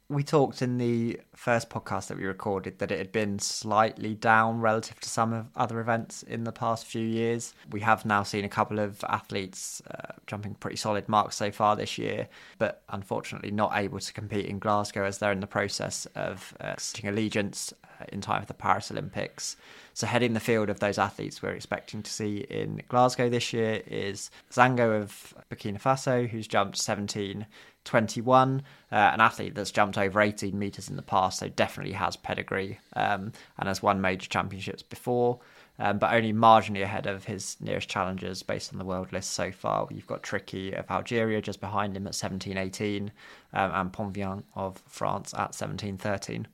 [0.09, 4.61] we talked in the first podcast that we recorded that it had been slightly down
[4.61, 7.55] relative to some of other events in the past few years.
[7.71, 11.75] We have now seen a couple of athletes uh, jumping pretty solid marks so far
[11.75, 16.07] this year, but unfortunately not able to compete in Glasgow as they're in the process
[16.15, 19.57] of uh, allegiance uh, in time for the Paris Olympics.
[19.93, 23.83] So heading the field of those athletes we're expecting to see in Glasgow this year
[23.89, 27.47] is Zango of Burkina Faso, who's jumped 17
[27.87, 32.17] 21, uh, an athlete that's jumped over 18 metres in the past, so definitely has
[32.17, 35.41] pedigree um, and has won major championships before.
[35.79, 39.53] um, but only marginally ahead of his nearest challengers based on the world list so
[39.53, 39.87] far.
[39.91, 43.11] You've got Triki of Algeria just behind him at 17.18 um,
[43.53, 46.47] and Pontvianne of France at 17.13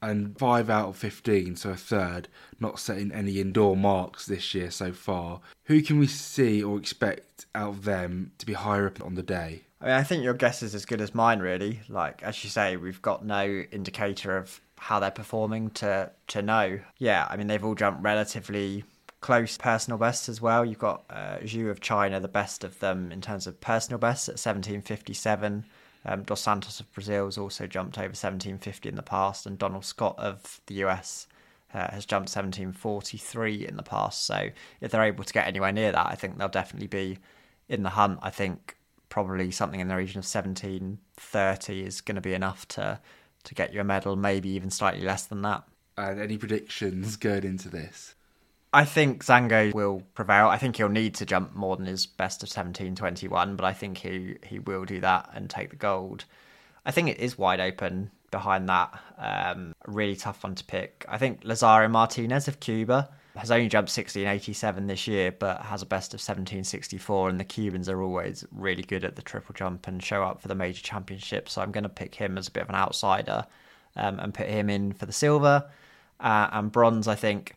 [0.00, 2.28] and five out of 15, so a third,
[2.60, 5.40] not setting any indoor marks this year so far.
[5.64, 9.24] Who can we see or expect out of them to be higher up on the
[9.24, 9.62] day?
[9.80, 11.80] I mean, I think your guess is as good as mine, really.
[11.88, 16.80] Like, as you say, we've got no indicator of how they're performing to, to know.
[16.98, 18.84] Yeah, I mean, they've all jumped relatively
[19.20, 20.64] close personal bests as well.
[20.64, 24.28] You've got uh, Zhu of China, the best of them in terms of personal bests
[24.28, 25.64] at 1757.
[26.04, 29.84] Um, Dos Santos of Brazil has also jumped over 1750 in the past, and Donald
[29.84, 31.26] Scott of the US
[31.74, 34.24] uh, has jumped 1743 in the past.
[34.24, 34.48] So
[34.80, 37.18] if they're able to get anywhere near that, I think they'll definitely be
[37.68, 38.20] in the hunt.
[38.22, 38.77] I think
[39.08, 43.00] probably something in the region of 1730 is going to be enough to
[43.44, 45.64] to get you a medal, maybe even slightly less than that.
[45.96, 48.14] And any predictions going into this?
[48.72, 50.48] I think Zango will prevail.
[50.48, 53.98] I think he'll need to jump more than his best of 17.21, but I think
[53.98, 56.26] he, he will do that and take the gold.
[56.84, 59.00] I think it is wide open behind that.
[59.16, 61.06] Um, really tough one to pick.
[61.08, 65.86] I think Lazaro Martinez of Cuba has only jumped 16.87 this year, but has a
[65.86, 70.02] best of 17.64, and the Cubans are always really good at the triple jump and
[70.02, 71.52] show up for the major championships.
[71.52, 73.46] So I'm going to pick him as a bit of an outsider
[73.94, 75.70] um, and put him in for the silver.
[76.18, 77.54] Uh, and bronze, I think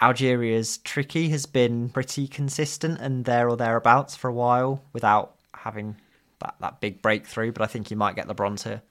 [0.00, 5.96] Algeria's Triki has been pretty consistent and there or thereabouts for a while without having
[6.40, 8.82] that, that big breakthrough, but I think he might get the bronze here.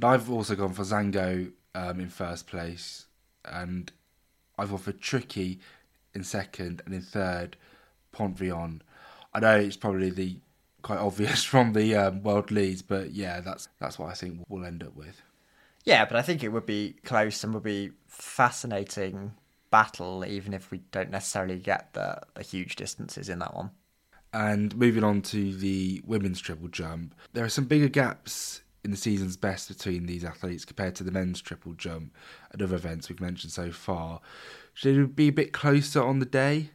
[0.00, 3.06] I've also gone for Zango um, in first place,
[3.44, 3.90] and
[4.56, 5.58] I've for Triki
[6.14, 7.56] in second, and in third,
[8.12, 8.80] Pontvianne.
[9.32, 10.36] I know it's probably the
[10.82, 14.64] quite obvious from the um, world leads, but yeah, that's that's what I think we'll
[14.64, 15.22] end up with.
[15.84, 19.32] Yeah, but I think it would be close and would be fascinating
[19.70, 23.70] battle, even if we don't necessarily get the, the huge distances in that one.
[24.32, 28.96] And moving on to the women's triple jump, there are some bigger gaps in the
[28.96, 32.14] season's best between these athletes compared to the men's triple jump
[32.52, 34.20] and other events we've mentioned so far.
[34.74, 36.70] Should it be a bit closer on the day?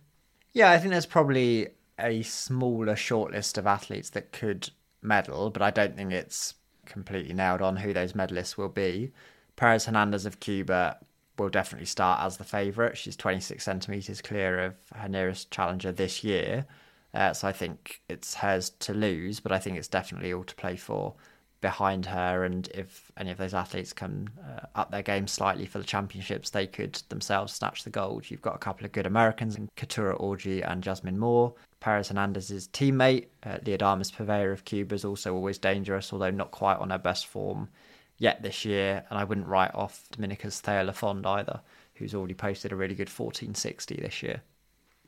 [0.53, 4.69] Yeah, I think there's probably a smaller shortlist of athletes that could
[5.01, 6.55] medal, but I don't think it's
[6.85, 9.11] completely nailed on who those medalists will be.
[9.55, 10.97] Perez Hernandez of Cuba
[11.37, 12.97] will definitely start as the favourite.
[12.97, 16.65] She's 26 centimetres clear of her nearest challenger this year.
[17.13, 20.55] Uh, so I think it's hers to lose, but I think it's definitely all to
[20.55, 21.15] play for
[21.61, 22.43] behind her.
[22.43, 26.49] And if any of those athletes can uh, up their game slightly for the championships,
[26.49, 28.29] they could themselves snatch the gold.
[28.29, 31.53] You've got a couple of good Americans in Keturah Orji and Jasmine Moore.
[31.79, 36.77] Perez Hernandez's teammate, uh, Liadagmis Povea of Cuba, is also always dangerous, although not quite
[36.77, 37.69] on her best form
[38.17, 41.61] yet this year, and I wouldn't write off Dominica's Thea Lafond either,
[41.95, 44.41] who's already posted a really good 1460 this year.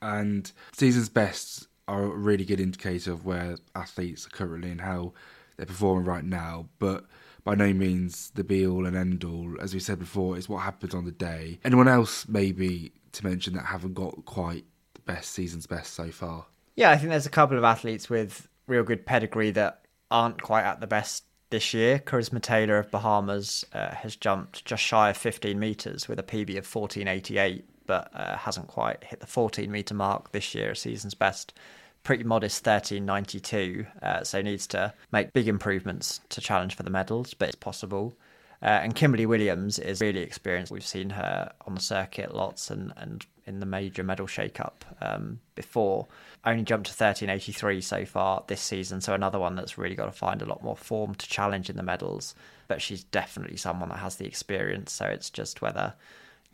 [0.00, 5.14] And season's bests are a really good indicator of where athletes are currently and how
[5.58, 7.04] they're performing right now, but
[7.44, 9.54] by no means the be all and end all.
[9.60, 11.60] As we said before, is what happens on the day.
[11.64, 16.46] Anyone else maybe to mention that haven't got quite the best season's best so far?
[16.76, 20.64] Yeah, I think there's a couple of athletes with real good pedigree that aren't quite
[20.64, 25.16] at the best this year, Charisma Taylor of Bahamas uh, has jumped just shy of
[25.16, 29.94] 15 metres with a PB of 1488, but uh, hasn't quite hit the 14 metre
[29.94, 31.54] mark this year, a season's best.
[32.02, 37.34] Pretty modest 1392, uh, so needs to make big improvements to challenge for the medals,
[37.34, 38.14] but it's possible.
[38.60, 40.72] Uh, and Kimberly Williams is really experienced.
[40.72, 45.40] We've seen her on the circuit lots and, and in the major medal shake-up um,
[45.54, 46.08] before.
[46.44, 50.12] Only jumped to 1383 so far this season, so another one that's really got to
[50.12, 52.34] find a lot more form to challenge in the medals.
[52.66, 55.94] But she's definitely someone that has the experience, so it's just whether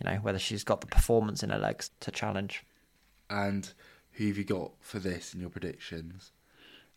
[0.00, 2.64] you know whether she's got the performance in her legs to challenge.
[3.30, 3.72] And
[4.14, 6.32] who have you got for this in your predictions?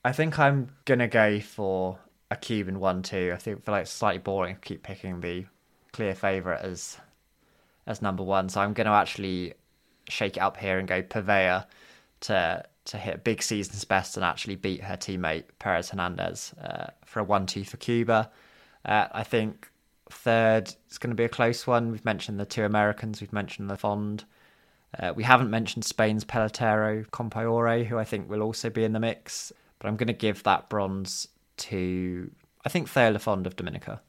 [0.03, 1.99] I think I'm gonna go for
[2.31, 3.31] a Cuban one too.
[3.33, 5.45] I think I feel like it's slightly boring to keep picking the
[5.91, 6.97] clear favourite as
[7.85, 8.49] as number one.
[8.49, 9.53] So I'm to actually
[10.09, 11.65] shake it up here and go Povea
[12.21, 17.19] to to hit big season's best and actually beat her teammate Perez Hernandez uh, for
[17.19, 18.31] a one-two for Cuba.
[18.85, 19.69] Uh, I think
[20.09, 21.91] third is going to be a close one.
[21.91, 23.19] We've mentioned the two Americans.
[23.19, 24.23] We've mentioned Lafond.
[24.99, 28.99] Uh, we haven't mentioned Spain's Peleteiro Compaore, who I think will also be in the
[28.99, 29.51] mix.
[29.79, 32.31] But I'm going to give that bronze to
[32.67, 34.01] I think Thea Lafond of Dominica.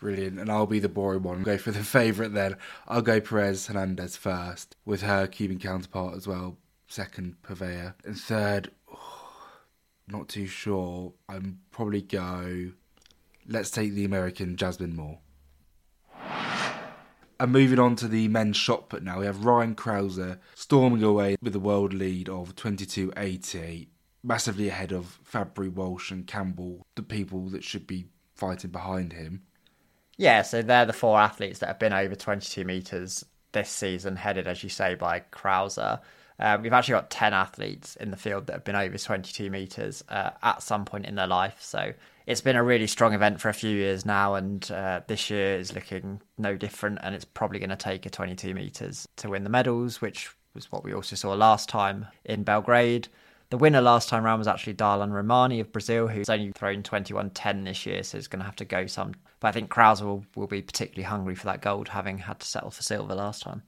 [0.00, 1.44] Brilliant, and I'll be the boring one.
[1.44, 2.56] Go for the favourite then.
[2.88, 6.56] I'll go Perez Hernandez first, with her Cuban counterpart as well.
[6.88, 9.36] Second, Povea, and third, oh,
[10.08, 11.12] not too sure.
[11.28, 12.72] I'm probably go.
[13.46, 15.20] Let's take the American Jasmine Moore.
[17.42, 21.34] And moving on to the men's shot put now, we have Ryan Crouser storming away
[21.42, 23.88] with a world lead of 22.88,
[24.22, 29.42] massively ahead of Fabbri, Walsh, and Campbell, the people that should be fighting behind him.
[30.16, 34.46] Yeah, so they're the four athletes that have been over 22 metres this season, headed,
[34.46, 35.98] as you say, by Crouser.
[36.38, 40.04] Uh, we've actually got 10 athletes in the field that have been over 22 metres
[40.10, 41.56] uh, at some point in their life.
[41.60, 41.92] So
[42.26, 45.56] it's been a really strong event for a few years now, and uh, this year
[45.56, 46.98] is looking no different.
[47.02, 50.70] And it's probably going to take a 22 metres to win the medals, which was
[50.70, 53.08] what we also saw last time in Belgrade.
[53.50, 57.64] The winner last time round was actually Darlan Romani of Brazil, who's only thrown 21.10
[57.64, 59.12] this year, so he's going to have to go some.
[59.40, 62.46] But I think Crouser will, will be particularly hungry for that gold, having had to
[62.46, 63.62] settle for silver last time.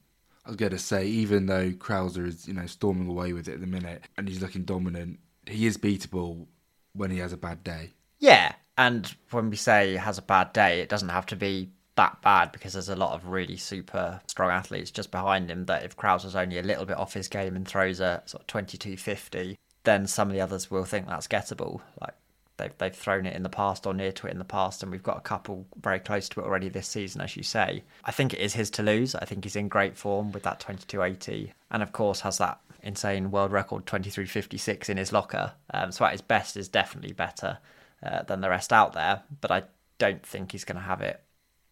[0.47, 3.55] I was going to say, even though Crouser is, you know, storming away with it
[3.55, 6.47] at the minute and he's looking dominant, he is beatable
[6.95, 7.93] when he has a bad day.
[8.25, 12.23] Yeah, and when we say has a bad day, it doesn't have to be that
[12.23, 15.95] bad because there's a lot of really super strong athletes just behind him that if
[15.95, 20.07] Crouser's only a little bit off his game and throws a sort of 22.50 then
[20.07, 21.83] some of the others will think that's gettable.
[22.01, 22.15] Like
[22.57, 24.91] they've they've thrown it in the past or near to it in the past, and
[24.91, 27.83] we've got a couple very close to it already this season, as you say.
[28.07, 29.15] I think it is his to lose.
[29.15, 33.31] I think he's in great form with that 22.80, and of course has that insane
[33.31, 35.53] world record 23.56 in his locker.
[35.75, 37.59] Um, so at his best is definitely better
[38.05, 39.65] uh, than the rest out there, but I
[39.99, 41.21] don't think he's going to have it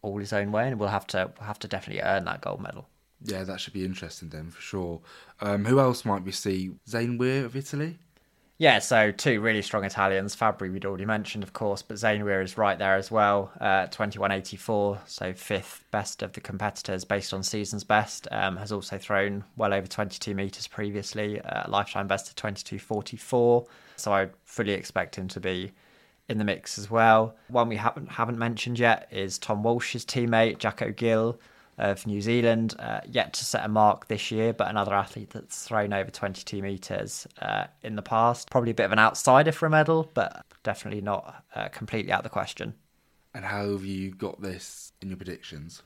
[0.01, 2.61] all his own way, and we'll have to we'll have to definitely earn that gold
[2.61, 2.87] medal.
[3.23, 5.01] Yeah, that should be interesting then for sure.
[5.39, 6.71] Um, who else might we see?
[6.87, 7.97] Zane Weir of Italy.
[8.59, 10.35] Yeah, so two really strong Italians.
[10.35, 13.51] Fabbri we'd already mentioned, of course, but Zane Weir is right there as well.
[13.59, 18.27] Uh, 21.84, so fifth best of the competitors based on season's best.
[18.31, 23.65] Um, has also thrown well over 22 metres previously, uh, lifetime best of 22.44.
[23.95, 25.71] So I fully expect him to be
[26.29, 27.35] in the mix as well.
[27.47, 31.39] One we haven't haven't mentioned yet is Tom Walsh's teammate, Jacko Gill
[31.77, 35.63] of New Zealand, uh, yet to set a mark this year, but another athlete that's
[35.67, 38.49] thrown over 22 metres uh, in the past.
[38.51, 42.19] Probably a bit of an outsider for a medal, but definitely not uh, completely out
[42.19, 42.75] of the question.
[43.33, 45.81] And how have you got this in your predictions?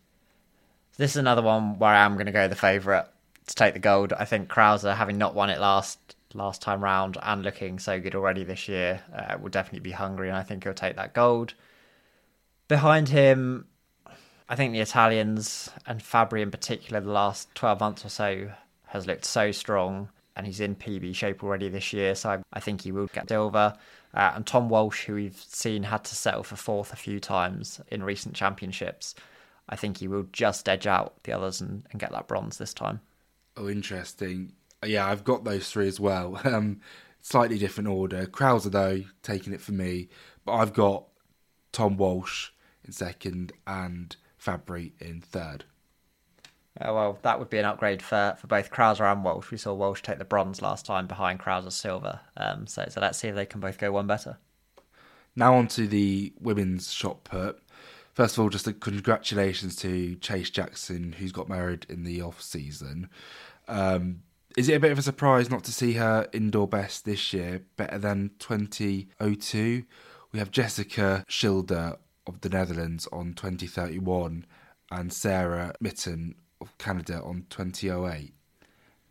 [0.97, 3.05] This is another one where I am going to go the favourite
[3.45, 4.11] to take the gold.
[4.11, 8.15] I think Crouser, having not won it last last time round and looking so good
[8.15, 11.53] already this year, uh, will definitely be hungry, and I think he'll take that gold.
[12.67, 13.65] Behind him,
[14.49, 18.51] I think the Italians and Fabbri in particular, the last 12 months or so,
[18.87, 20.09] has looked so strong.
[20.35, 23.27] And he's in PB shape already this year, so I, I think he will get
[23.27, 23.73] silver.
[24.13, 27.81] Uh, and Tom Walsh, who we've seen had to settle for fourth a few times
[27.89, 29.15] in recent championships,
[29.67, 32.73] I think he will just edge out the others and, and get that bronze this
[32.73, 33.01] time.
[33.57, 34.53] Oh, interesting.
[34.85, 36.39] Yeah, I've got those three as well.
[36.45, 36.81] Um,
[37.21, 38.25] slightly different order.
[38.25, 40.07] Crouser, though, taking it for me.
[40.45, 41.05] But I've got
[41.73, 42.49] Tom Walsh
[42.85, 45.65] in second and Fabbri in third.
[46.79, 49.51] Oh, well, that would be an upgrade for, for both Crouser and Walsh.
[49.51, 52.19] We saw Walsh take the bronze last time behind Crouser's silver.
[52.37, 54.37] Um, so, so let's see if they can both go one better.
[55.35, 57.61] Now on to the women's shot put.
[58.13, 62.41] First of all, just a congratulations to Chase Jackson, who's got married in the off
[62.41, 63.09] season.
[63.67, 64.23] Um,
[64.57, 67.61] is it a bit of a surprise not to see her indoor best this year,
[67.77, 69.83] better than 2002?
[70.31, 74.47] We have Jessica Schilder of the Netherlands on 2031
[74.89, 78.33] and Sarah Mitton of Canada on 2008.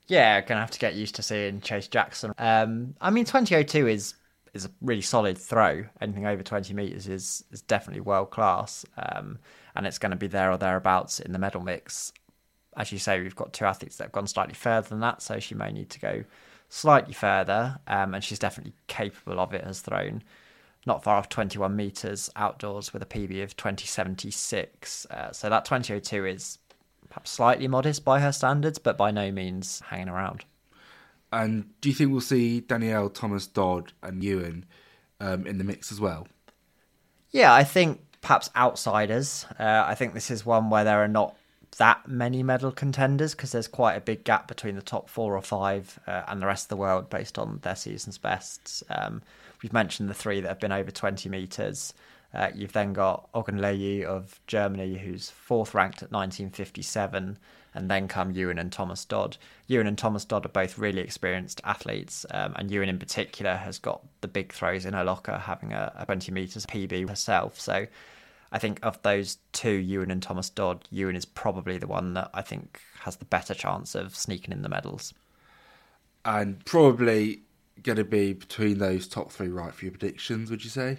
[0.08, 2.32] Yeah, gonna have to get used to seeing Chase Jackson.
[2.38, 4.14] Um, I mean, 2002 is
[4.52, 5.84] is a really solid throw.
[6.00, 9.38] Anything over 20 meters is is definitely world class, um,
[9.76, 12.12] and it's going to be there or thereabouts in the medal mix.
[12.76, 15.40] As you say, we've got two athletes that have gone slightly further than that, so
[15.40, 16.24] she may need to go
[16.68, 19.64] slightly further, um, and she's definitely capable of it.
[19.64, 20.22] Has thrown
[20.86, 25.06] not far off 21 meters outdoors with a PB of 2076.
[25.10, 26.58] Uh, so that 2002 is
[27.08, 30.44] perhaps slightly modest by her standards, but by no means hanging around.
[31.32, 34.64] And do you think we'll see Danniel Thomas Dodd and Ewen
[35.20, 36.28] um, in the mix as well?
[37.32, 39.44] Yeah, I think perhaps outsiders.
[39.58, 41.36] Uh, I think this is one where there are not
[41.78, 45.42] that many medal contenders because there's quite a big gap between the top four or
[45.42, 48.82] five uh, and the rest of the world based on their season's bests.
[48.88, 49.22] Um,
[49.62, 51.94] We've mentioned the three that have been over 20 metres.
[52.34, 57.38] Uh, you've then got Ogunleye of Germany, who's fourth ranked at 1957,
[57.74, 59.36] and then come Ewen and Thomas Dodd.
[59.66, 63.78] Ewen and Thomas Dodd are both really experienced athletes, um, and Ewen in particular has
[63.78, 67.58] got the big throws in her locker, having a, a 20 metres PB herself.
[67.58, 67.86] So
[68.52, 72.30] I think of those two, Ewen and Thomas Dodd, Ewen is probably the one that
[72.32, 75.12] I think has the better chance of sneaking in the medals.
[76.24, 77.42] And probably
[77.82, 80.98] going to be between those top three right for your predictions, would you say?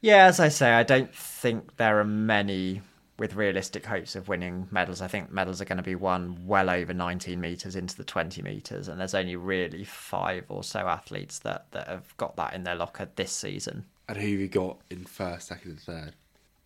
[0.00, 2.82] Yeah, as I say, I don't think there are many
[3.18, 5.02] with realistic hopes of winning medals.
[5.02, 8.42] I think medals are going to be won well over 19 metres into the 20
[8.42, 12.62] metres, and there's only really five or so athletes that, that have got that in
[12.62, 13.84] their locker this season.
[14.08, 16.14] And who have you got in first, second, and third?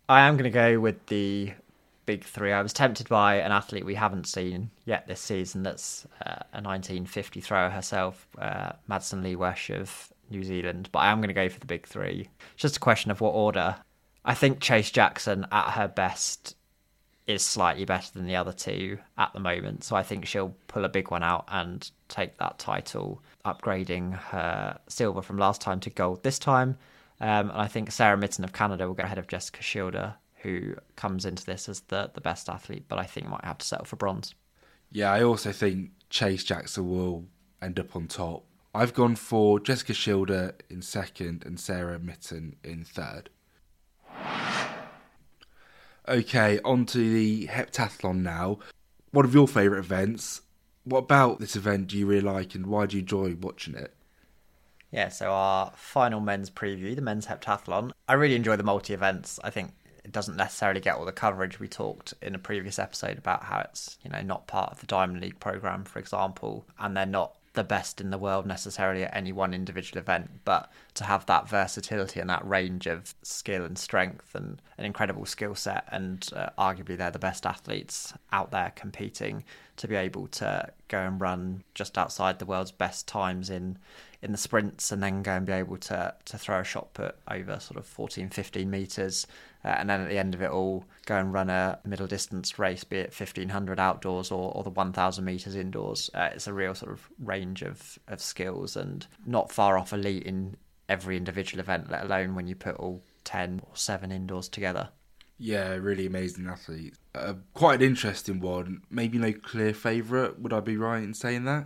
[0.09, 1.53] I am going to go with the
[2.05, 2.51] big three.
[2.51, 6.61] I was tempted by an athlete we haven't seen yet this season that's uh, a
[6.61, 11.33] 1950 thrower herself, uh, Maddison Lee Wesche of New Zealand, but I am going to
[11.33, 12.27] go for the big three.
[12.53, 13.77] It's just a question of what order.
[14.25, 16.55] I think Chase Jackson at her best
[17.25, 19.85] is slightly better than the other two at the moment.
[19.85, 24.77] So I think she'll pull a big one out and take that title, upgrading her
[24.87, 26.77] silver from last time to gold this time.
[27.19, 30.75] Um, and I think Sarah Mitton of Canada will go ahead of Jessica Schilder, who
[30.95, 33.85] comes into this as the, the best athlete, but I think might have to settle
[33.85, 34.35] for bronze.
[34.91, 37.25] Yeah, I also think Chase Jackson will
[37.61, 38.43] end up on top.
[38.75, 43.29] I've gone for Jessica Schilder in second and Sarah Mitton in third.
[46.07, 48.59] Okay, on to the heptathlon now.
[49.11, 50.41] One of your favourite events.
[50.83, 53.93] What about this event do you really like and why do you enjoy watching it?
[54.93, 57.91] Yeah, so our final men's preview, the men's heptathlon.
[58.07, 59.39] I really enjoy the multi events.
[59.43, 59.71] I think
[60.05, 61.59] it doesn't necessarily get all the coverage.
[61.59, 64.85] We talked in a previous episode about how it's, you know, not part of the
[64.85, 69.15] Diamond League program, for example, and they're not the best in the world necessarily at
[69.15, 73.77] any one individual event, but to have that versatility and that range of skill and
[73.79, 78.71] strength and an incredible skill set, and uh, arguably they're the best athletes out there
[78.75, 79.43] competing,
[79.77, 83.77] to be able to go and run just outside the world's best times in
[84.23, 87.15] in the sprints and then go and be able to to throw a shot put
[87.29, 89.27] over sort of 14 15 meters
[89.65, 92.57] uh, and then at the end of it all go and run a middle distance
[92.57, 96.73] race be it 1500 outdoors or, or the 1000 meters indoors uh, it's a real
[96.73, 100.55] sort of range of of skills and not far off elite in
[100.87, 104.89] every individual event let alone when you put all 10 or 7 indoors together
[105.39, 106.93] yeah, really amazing athlete.
[107.13, 108.83] Uh, quite an interesting one.
[108.89, 110.39] Maybe no clear favourite.
[110.39, 111.65] Would I be right in saying that?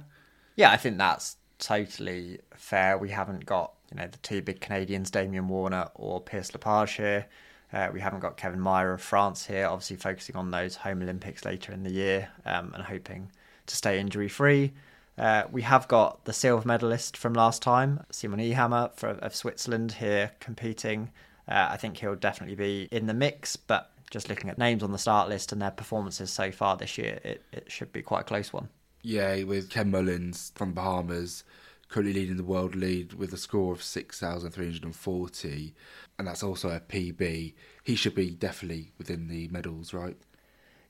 [0.55, 2.97] Yeah, I think that's totally fair.
[2.97, 7.27] We haven't got you know the two big Canadians, Damian Warner or Pierce Lepage here.
[7.73, 11.43] Uh, we haven't got Kevin Mayer of France here, obviously focusing on those home Olympics
[11.43, 13.29] later in the year um, and hoping
[13.65, 14.71] to stay injury free.
[15.17, 20.31] Uh, we have got the silver medalist from last time, Simon Ehammer of Switzerland, here
[20.39, 21.09] competing.
[21.47, 24.91] Uh, I think he'll definitely be in the mix, but just looking at names on
[24.91, 28.21] the start list and their performances so far this year, it, it should be quite
[28.21, 28.69] a close one.
[29.01, 31.43] Yeah, with Ken Mullings from Bahamas
[31.89, 35.73] currently leading the world lead with a score of 6,340,
[36.17, 37.53] and that's also a PB.
[37.83, 40.17] He should be definitely within the medals, right?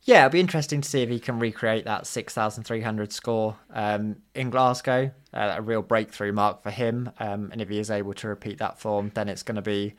[0.03, 4.49] Yeah, it'll be interesting to see if he can recreate that 6,300 score um, in
[4.49, 7.11] Glasgow, uh, a real breakthrough mark for him.
[7.19, 9.95] Um, and if he is able to repeat that form, then it's going to be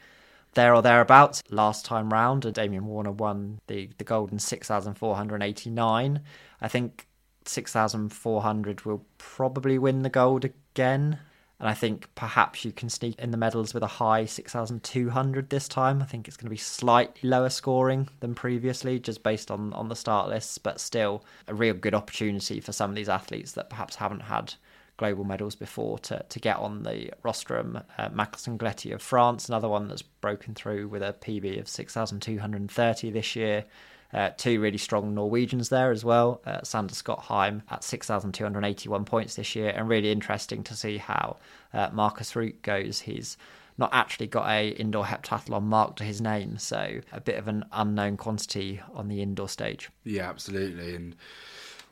[0.55, 1.43] there or thereabouts.
[1.51, 6.21] Last time round, and Damian Warner won the, the golden 6,489.
[6.61, 7.08] I think
[7.49, 11.19] 6,400 will probably win the gold again.
[11.61, 15.67] And I think perhaps you can sneak in the medals with a high 6,200 this
[15.67, 16.01] time.
[16.01, 19.89] I think it's going to be slightly lower scoring than previously, just based on, on
[19.89, 23.71] the start lists, but still a real good opportunity for some of these athletes that
[23.71, 24.55] perhaps haven't had
[24.99, 27.81] global medals before to, to get on the rostrum.
[27.97, 33.35] Uh, Gletty of France, another one that's broken through with a PB of 6,230 this
[33.35, 33.65] year.
[34.13, 36.41] Uh, two really strong Norwegians there as well.
[36.47, 41.37] Uh, Sander Skotheim at 6,281 points this year, and really interesting to see how
[41.75, 43.01] uh, Markus Rooth goes.
[43.01, 43.37] He's
[43.77, 47.65] not actually got a indoor heptathlon mark to his name, so a bit of an
[47.73, 49.91] unknown quantity on the indoor stage.
[50.05, 50.95] Yeah, absolutely.
[50.95, 51.15] And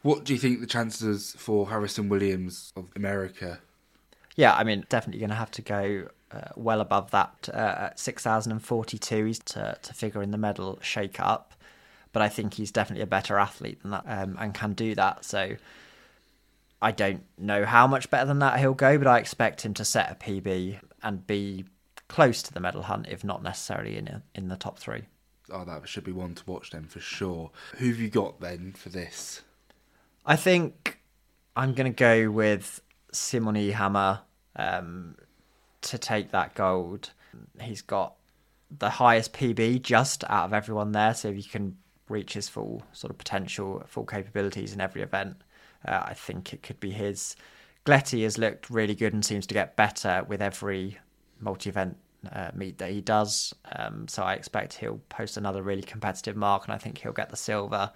[0.03, 3.61] what do you think the chances for Harrison Williams of America?
[4.37, 8.01] Yeah, I mean, definitely going to have to go uh, well above that uh, at
[8.01, 11.55] 6,042 to, to figure in the medal shake up
[12.17, 15.23] but I think he's definitely a better athlete than that um, and can do that.
[15.23, 15.57] So
[16.81, 19.85] I don't know how much better than that he'll go, but I expect him to
[19.85, 21.67] set a PB and be
[22.09, 25.03] close to the medal hunt, if not necessarily in in the top three.
[25.51, 27.51] Oh, that should be one to watch then for sure.
[27.77, 29.43] Who have you got then for this?
[30.25, 30.99] I think
[31.55, 32.81] I'm going to go with
[33.13, 34.21] Simon Ehammer
[34.57, 35.17] um,
[35.83, 37.11] to take that gold.
[37.61, 38.15] He's got
[38.71, 41.77] the highest PB just out of everyone there, so if you can
[42.09, 45.37] reach his full sort of potential, full capabilities in every event.
[45.87, 47.37] Uh, I think it could be his.
[47.85, 50.99] Gletty has looked really good and seems to get better with every
[51.41, 51.97] multi-event
[52.33, 53.55] uh, meet that he does.
[53.77, 57.31] Um, so I expect he'll post another really competitive mark, and I think he'll get
[57.31, 57.93] the silver.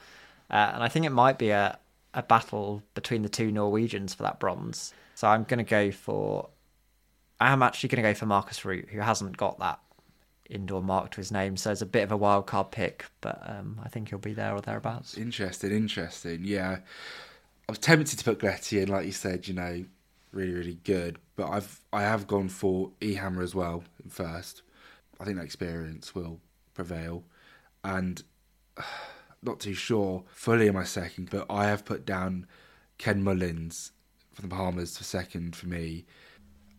[0.51, 1.79] Uh, and I think it might be a
[2.13, 4.93] a battle between the two Norwegians for that bronze.
[5.15, 6.49] So I'm going to go for.
[7.41, 9.81] I am actually going to go for Markus Rooth, who hasn't got that
[10.51, 11.57] indoor mark to his name.
[11.57, 14.35] So it's a bit of a wild card pick, but um, I think he'll be
[14.35, 15.17] there or thereabouts.
[15.17, 16.41] Interesting, interesting.
[16.45, 16.79] Yeah,
[17.69, 19.49] I was tempted to put Gletty in, like you said.
[19.49, 19.85] You know,
[20.33, 21.19] really, really good.
[21.37, 24.63] But I've I have gone for Ehammer as well first.
[25.21, 26.41] I think that experience will
[26.75, 27.25] prevail,
[27.85, 28.23] and
[29.43, 32.47] not too sure fully in my second, but I have put down
[32.99, 33.93] Ken Mullings
[34.33, 36.05] for the Bahamas for second for me,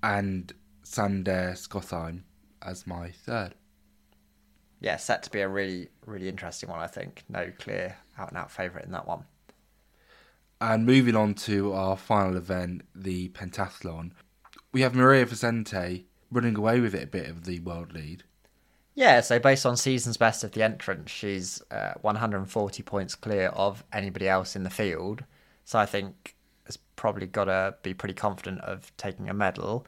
[0.03, 0.53] and
[0.84, 2.24] Sander Skotheim
[2.61, 3.55] as my third.
[4.82, 6.80] Yeah, set to be a really, really interesting one.
[6.80, 9.24] I think no clear out and out favourite in that one.
[10.60, 14.12] And moving on to our final event, the pentathlon,
[14.72, 18.24] we have Maria Vicente running away with it a bit of the world lead.
[18.94, 23.84] Yeah, so based on season's best of the entrance, she's uh, 140 points clear of
[23.94, 25.24] anybody else in the field.
[25.64, 29.86] So I think has probably got to be pretty confident of taking a medal.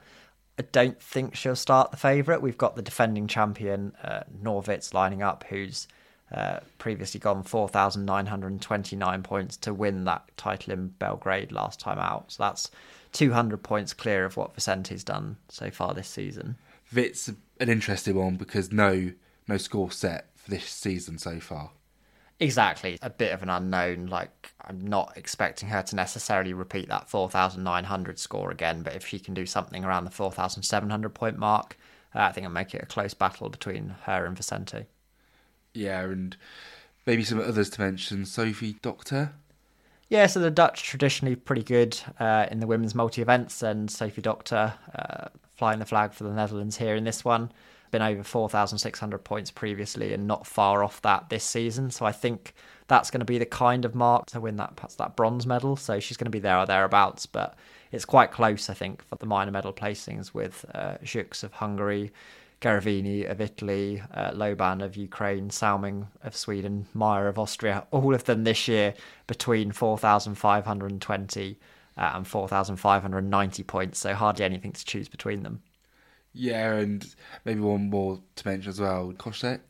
[0.59, 2.41] I don't think she'll start the favourite.
[2.41, 5.87] We've got the defending champion uh, Noor Vidts lining up, who's
[6.31, 12.31] uh, previously gone 4,929 points to win that title in Belgrade last time out.
[12.31, 12.69] So that's
[13.13, 16.57] 200 points clear of what Vicente's done so far this season.
[16.85, 19.11] Vit's an interesting one because no
[19.47, 21.71] no score set for this season so far.
[22.39, 24.07] Exactly, a bit of an unknown.
[24.07, 29.19] Like I'm not expecting her to necessarily repeat that 4,900 score again, but if she
[29.19, 31.77] can do something around the 4,700 point mark,
[32.15, 34.85] uh, I think it'll make it a close battle between her and Vicente.
[35.73, 36.35] Yeah, and
[37.05, 38.25] maybe some others to mention.
[38.25, 39.33] Sophie Dokter.
[40.09, 44.21] Yeah, so the Dutch traditionally pretty good uh, in the women's multi events, and Sophie
[44.21, 47.51] Dokter uh, flying the flag for the Netherlands here in this one.
[47.93, 51.91] Been over 4,600 points previously and not far off that this season.
[51.91, 52.55] So I think
[52.87, 55.75] that's going to be the kind of mark to win that that bronze medal.
[55.75, 57.55] So she's going to be there or thereabouts, but
[57.91, 60.97] it's quite close, I think, for the minor medal placings with uh,
[61.43, 62.11] of Hungary,
[62.61, 68.23] Gerevini of Italy, uh, Loban of Ukraine, Salming of Sweden, Meyer of Austria, all of
[68.23, 68.95] them this year
[69.27, 71.59] between 4,520
[71.95, 75.61] uh, and 4,590 points, so hardly anything to choose between them.
[76.33, 77.05] Yeah, and
[77.45, 79.61] maybe one more to mention as well Koščak.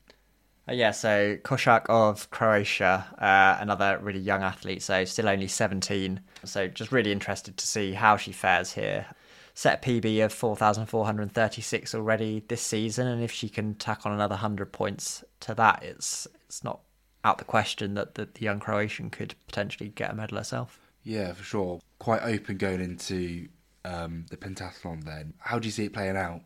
[0.68, 6.22] Uh, yeah, so Koščak of Croatia, uh, another really young athlete, so still only 17.
[6.45, 9.05] So just really interested to see how she fares here
[9.53, 14.72] set PB of 4,436 already this season, and if she can tack on another 100
[14.72, 16.82] points to that, it's it's not
[17.24, 20.80] out the question that the, the young Croatian could potentially get a medal herself.
[21.03, 21.80] Yeah, for sure.
[21.99, 23.47] Quite open going into
[23.86, 25.34] um, the pentathlon then.
[25.39, 26.41] How do you see it playing out?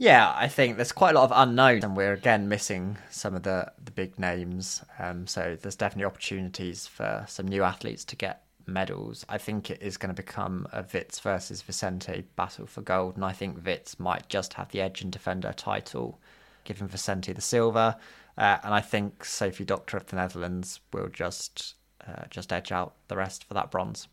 [0.00, 3.42] Yeah, I think there's quite a lot of unknowns, and we're again missing some of
[3.42, 4.84] the, the big names.
[5.00, 9.26] Um, so there's definitely opportunities for some new athletes to get medals.
[9.28, 13.24] I think it is going to become a Vidts versus Vicente battle for gold, and
[13.24, 16.20] I think Vidts might just have the edge and defend her title,
[16.62, 17.96] giving Vicente the silver.
[18.36, 21.74] Uh, and I think Sophie Dokter of the Netherlands will just
[22.06, 24.06] uh, just edge out the rest for that bronze.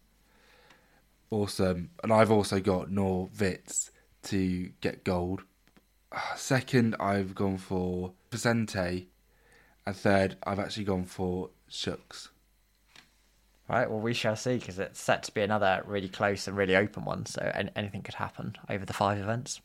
[1.29, 3.91] Awesome, and I've also got Noor Vidts
[4.23, 5.43] to get gold.
[6.35, 9.09] Second, I've gone for Vicente,
[9.85, 12.29] and third, I've actually gone for Schucks.
[13.67, 16.75] Right, well, we shall see because it's set to be another really close and really
[16.75, 17.25] open one.
[17.25, 17.41] So
[17.75, 19.59] anything could happen over the five events.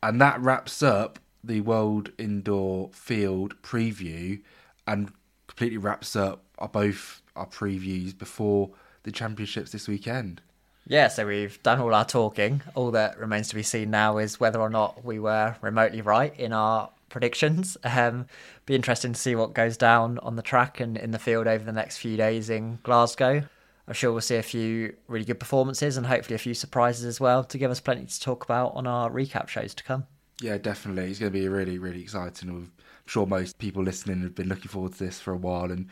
[0.00, 4.40] And that wraps up the World Indoor Field preview
[4.86, 5.12] and
[5.48, 8.70] completely wraps up our both our previews before
[9.02, 10.40] the championships this weekend.
[10.88, 12.62] Yeah, so we've done all our talking.
[12.74, 16.34] All that remains to be seen now is whether or not we were remotely right
[16.40, 17.76] in our predictions.
[17.84, 18.26] Um,
[18.64, 21.62] be interesting to see what goes down on the track and in the field over
[21.62, 23.42] the next few days in Glasgow.
[23.86, 27.20] I'm sure we'll see a few really good performances and hopefully a few surprises as
[27.20, 30.06] well to give us plenty to talk about on our recap shows to come.
[30.40, 31.10] Yeah, definitely.
[31.10, 32.48] It's going to be really, really exciting.
[32.48, 32.72] I'm
[33.04, 35.88] sure most people listening have been looking forward to this for a while and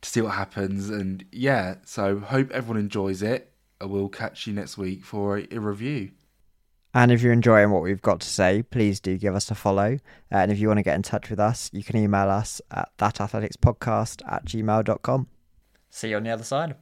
[0.00, 0.90] to see what happens.
[0.90, 3.52] And yeah, so hope everyone enjoys it.
[3.82, 6.10] We'll catch you next week for a, a review.
[6.92, 9.94] And if you're enjoying what we've got to say, please do give us a follow.
[10.32, 12.60] Uh, and if you want to get in touch with us, you can email us
[12.70, 15.28] at thatathletics.podcast at gmail.com.
[15.88, 16.74] See you on the other side.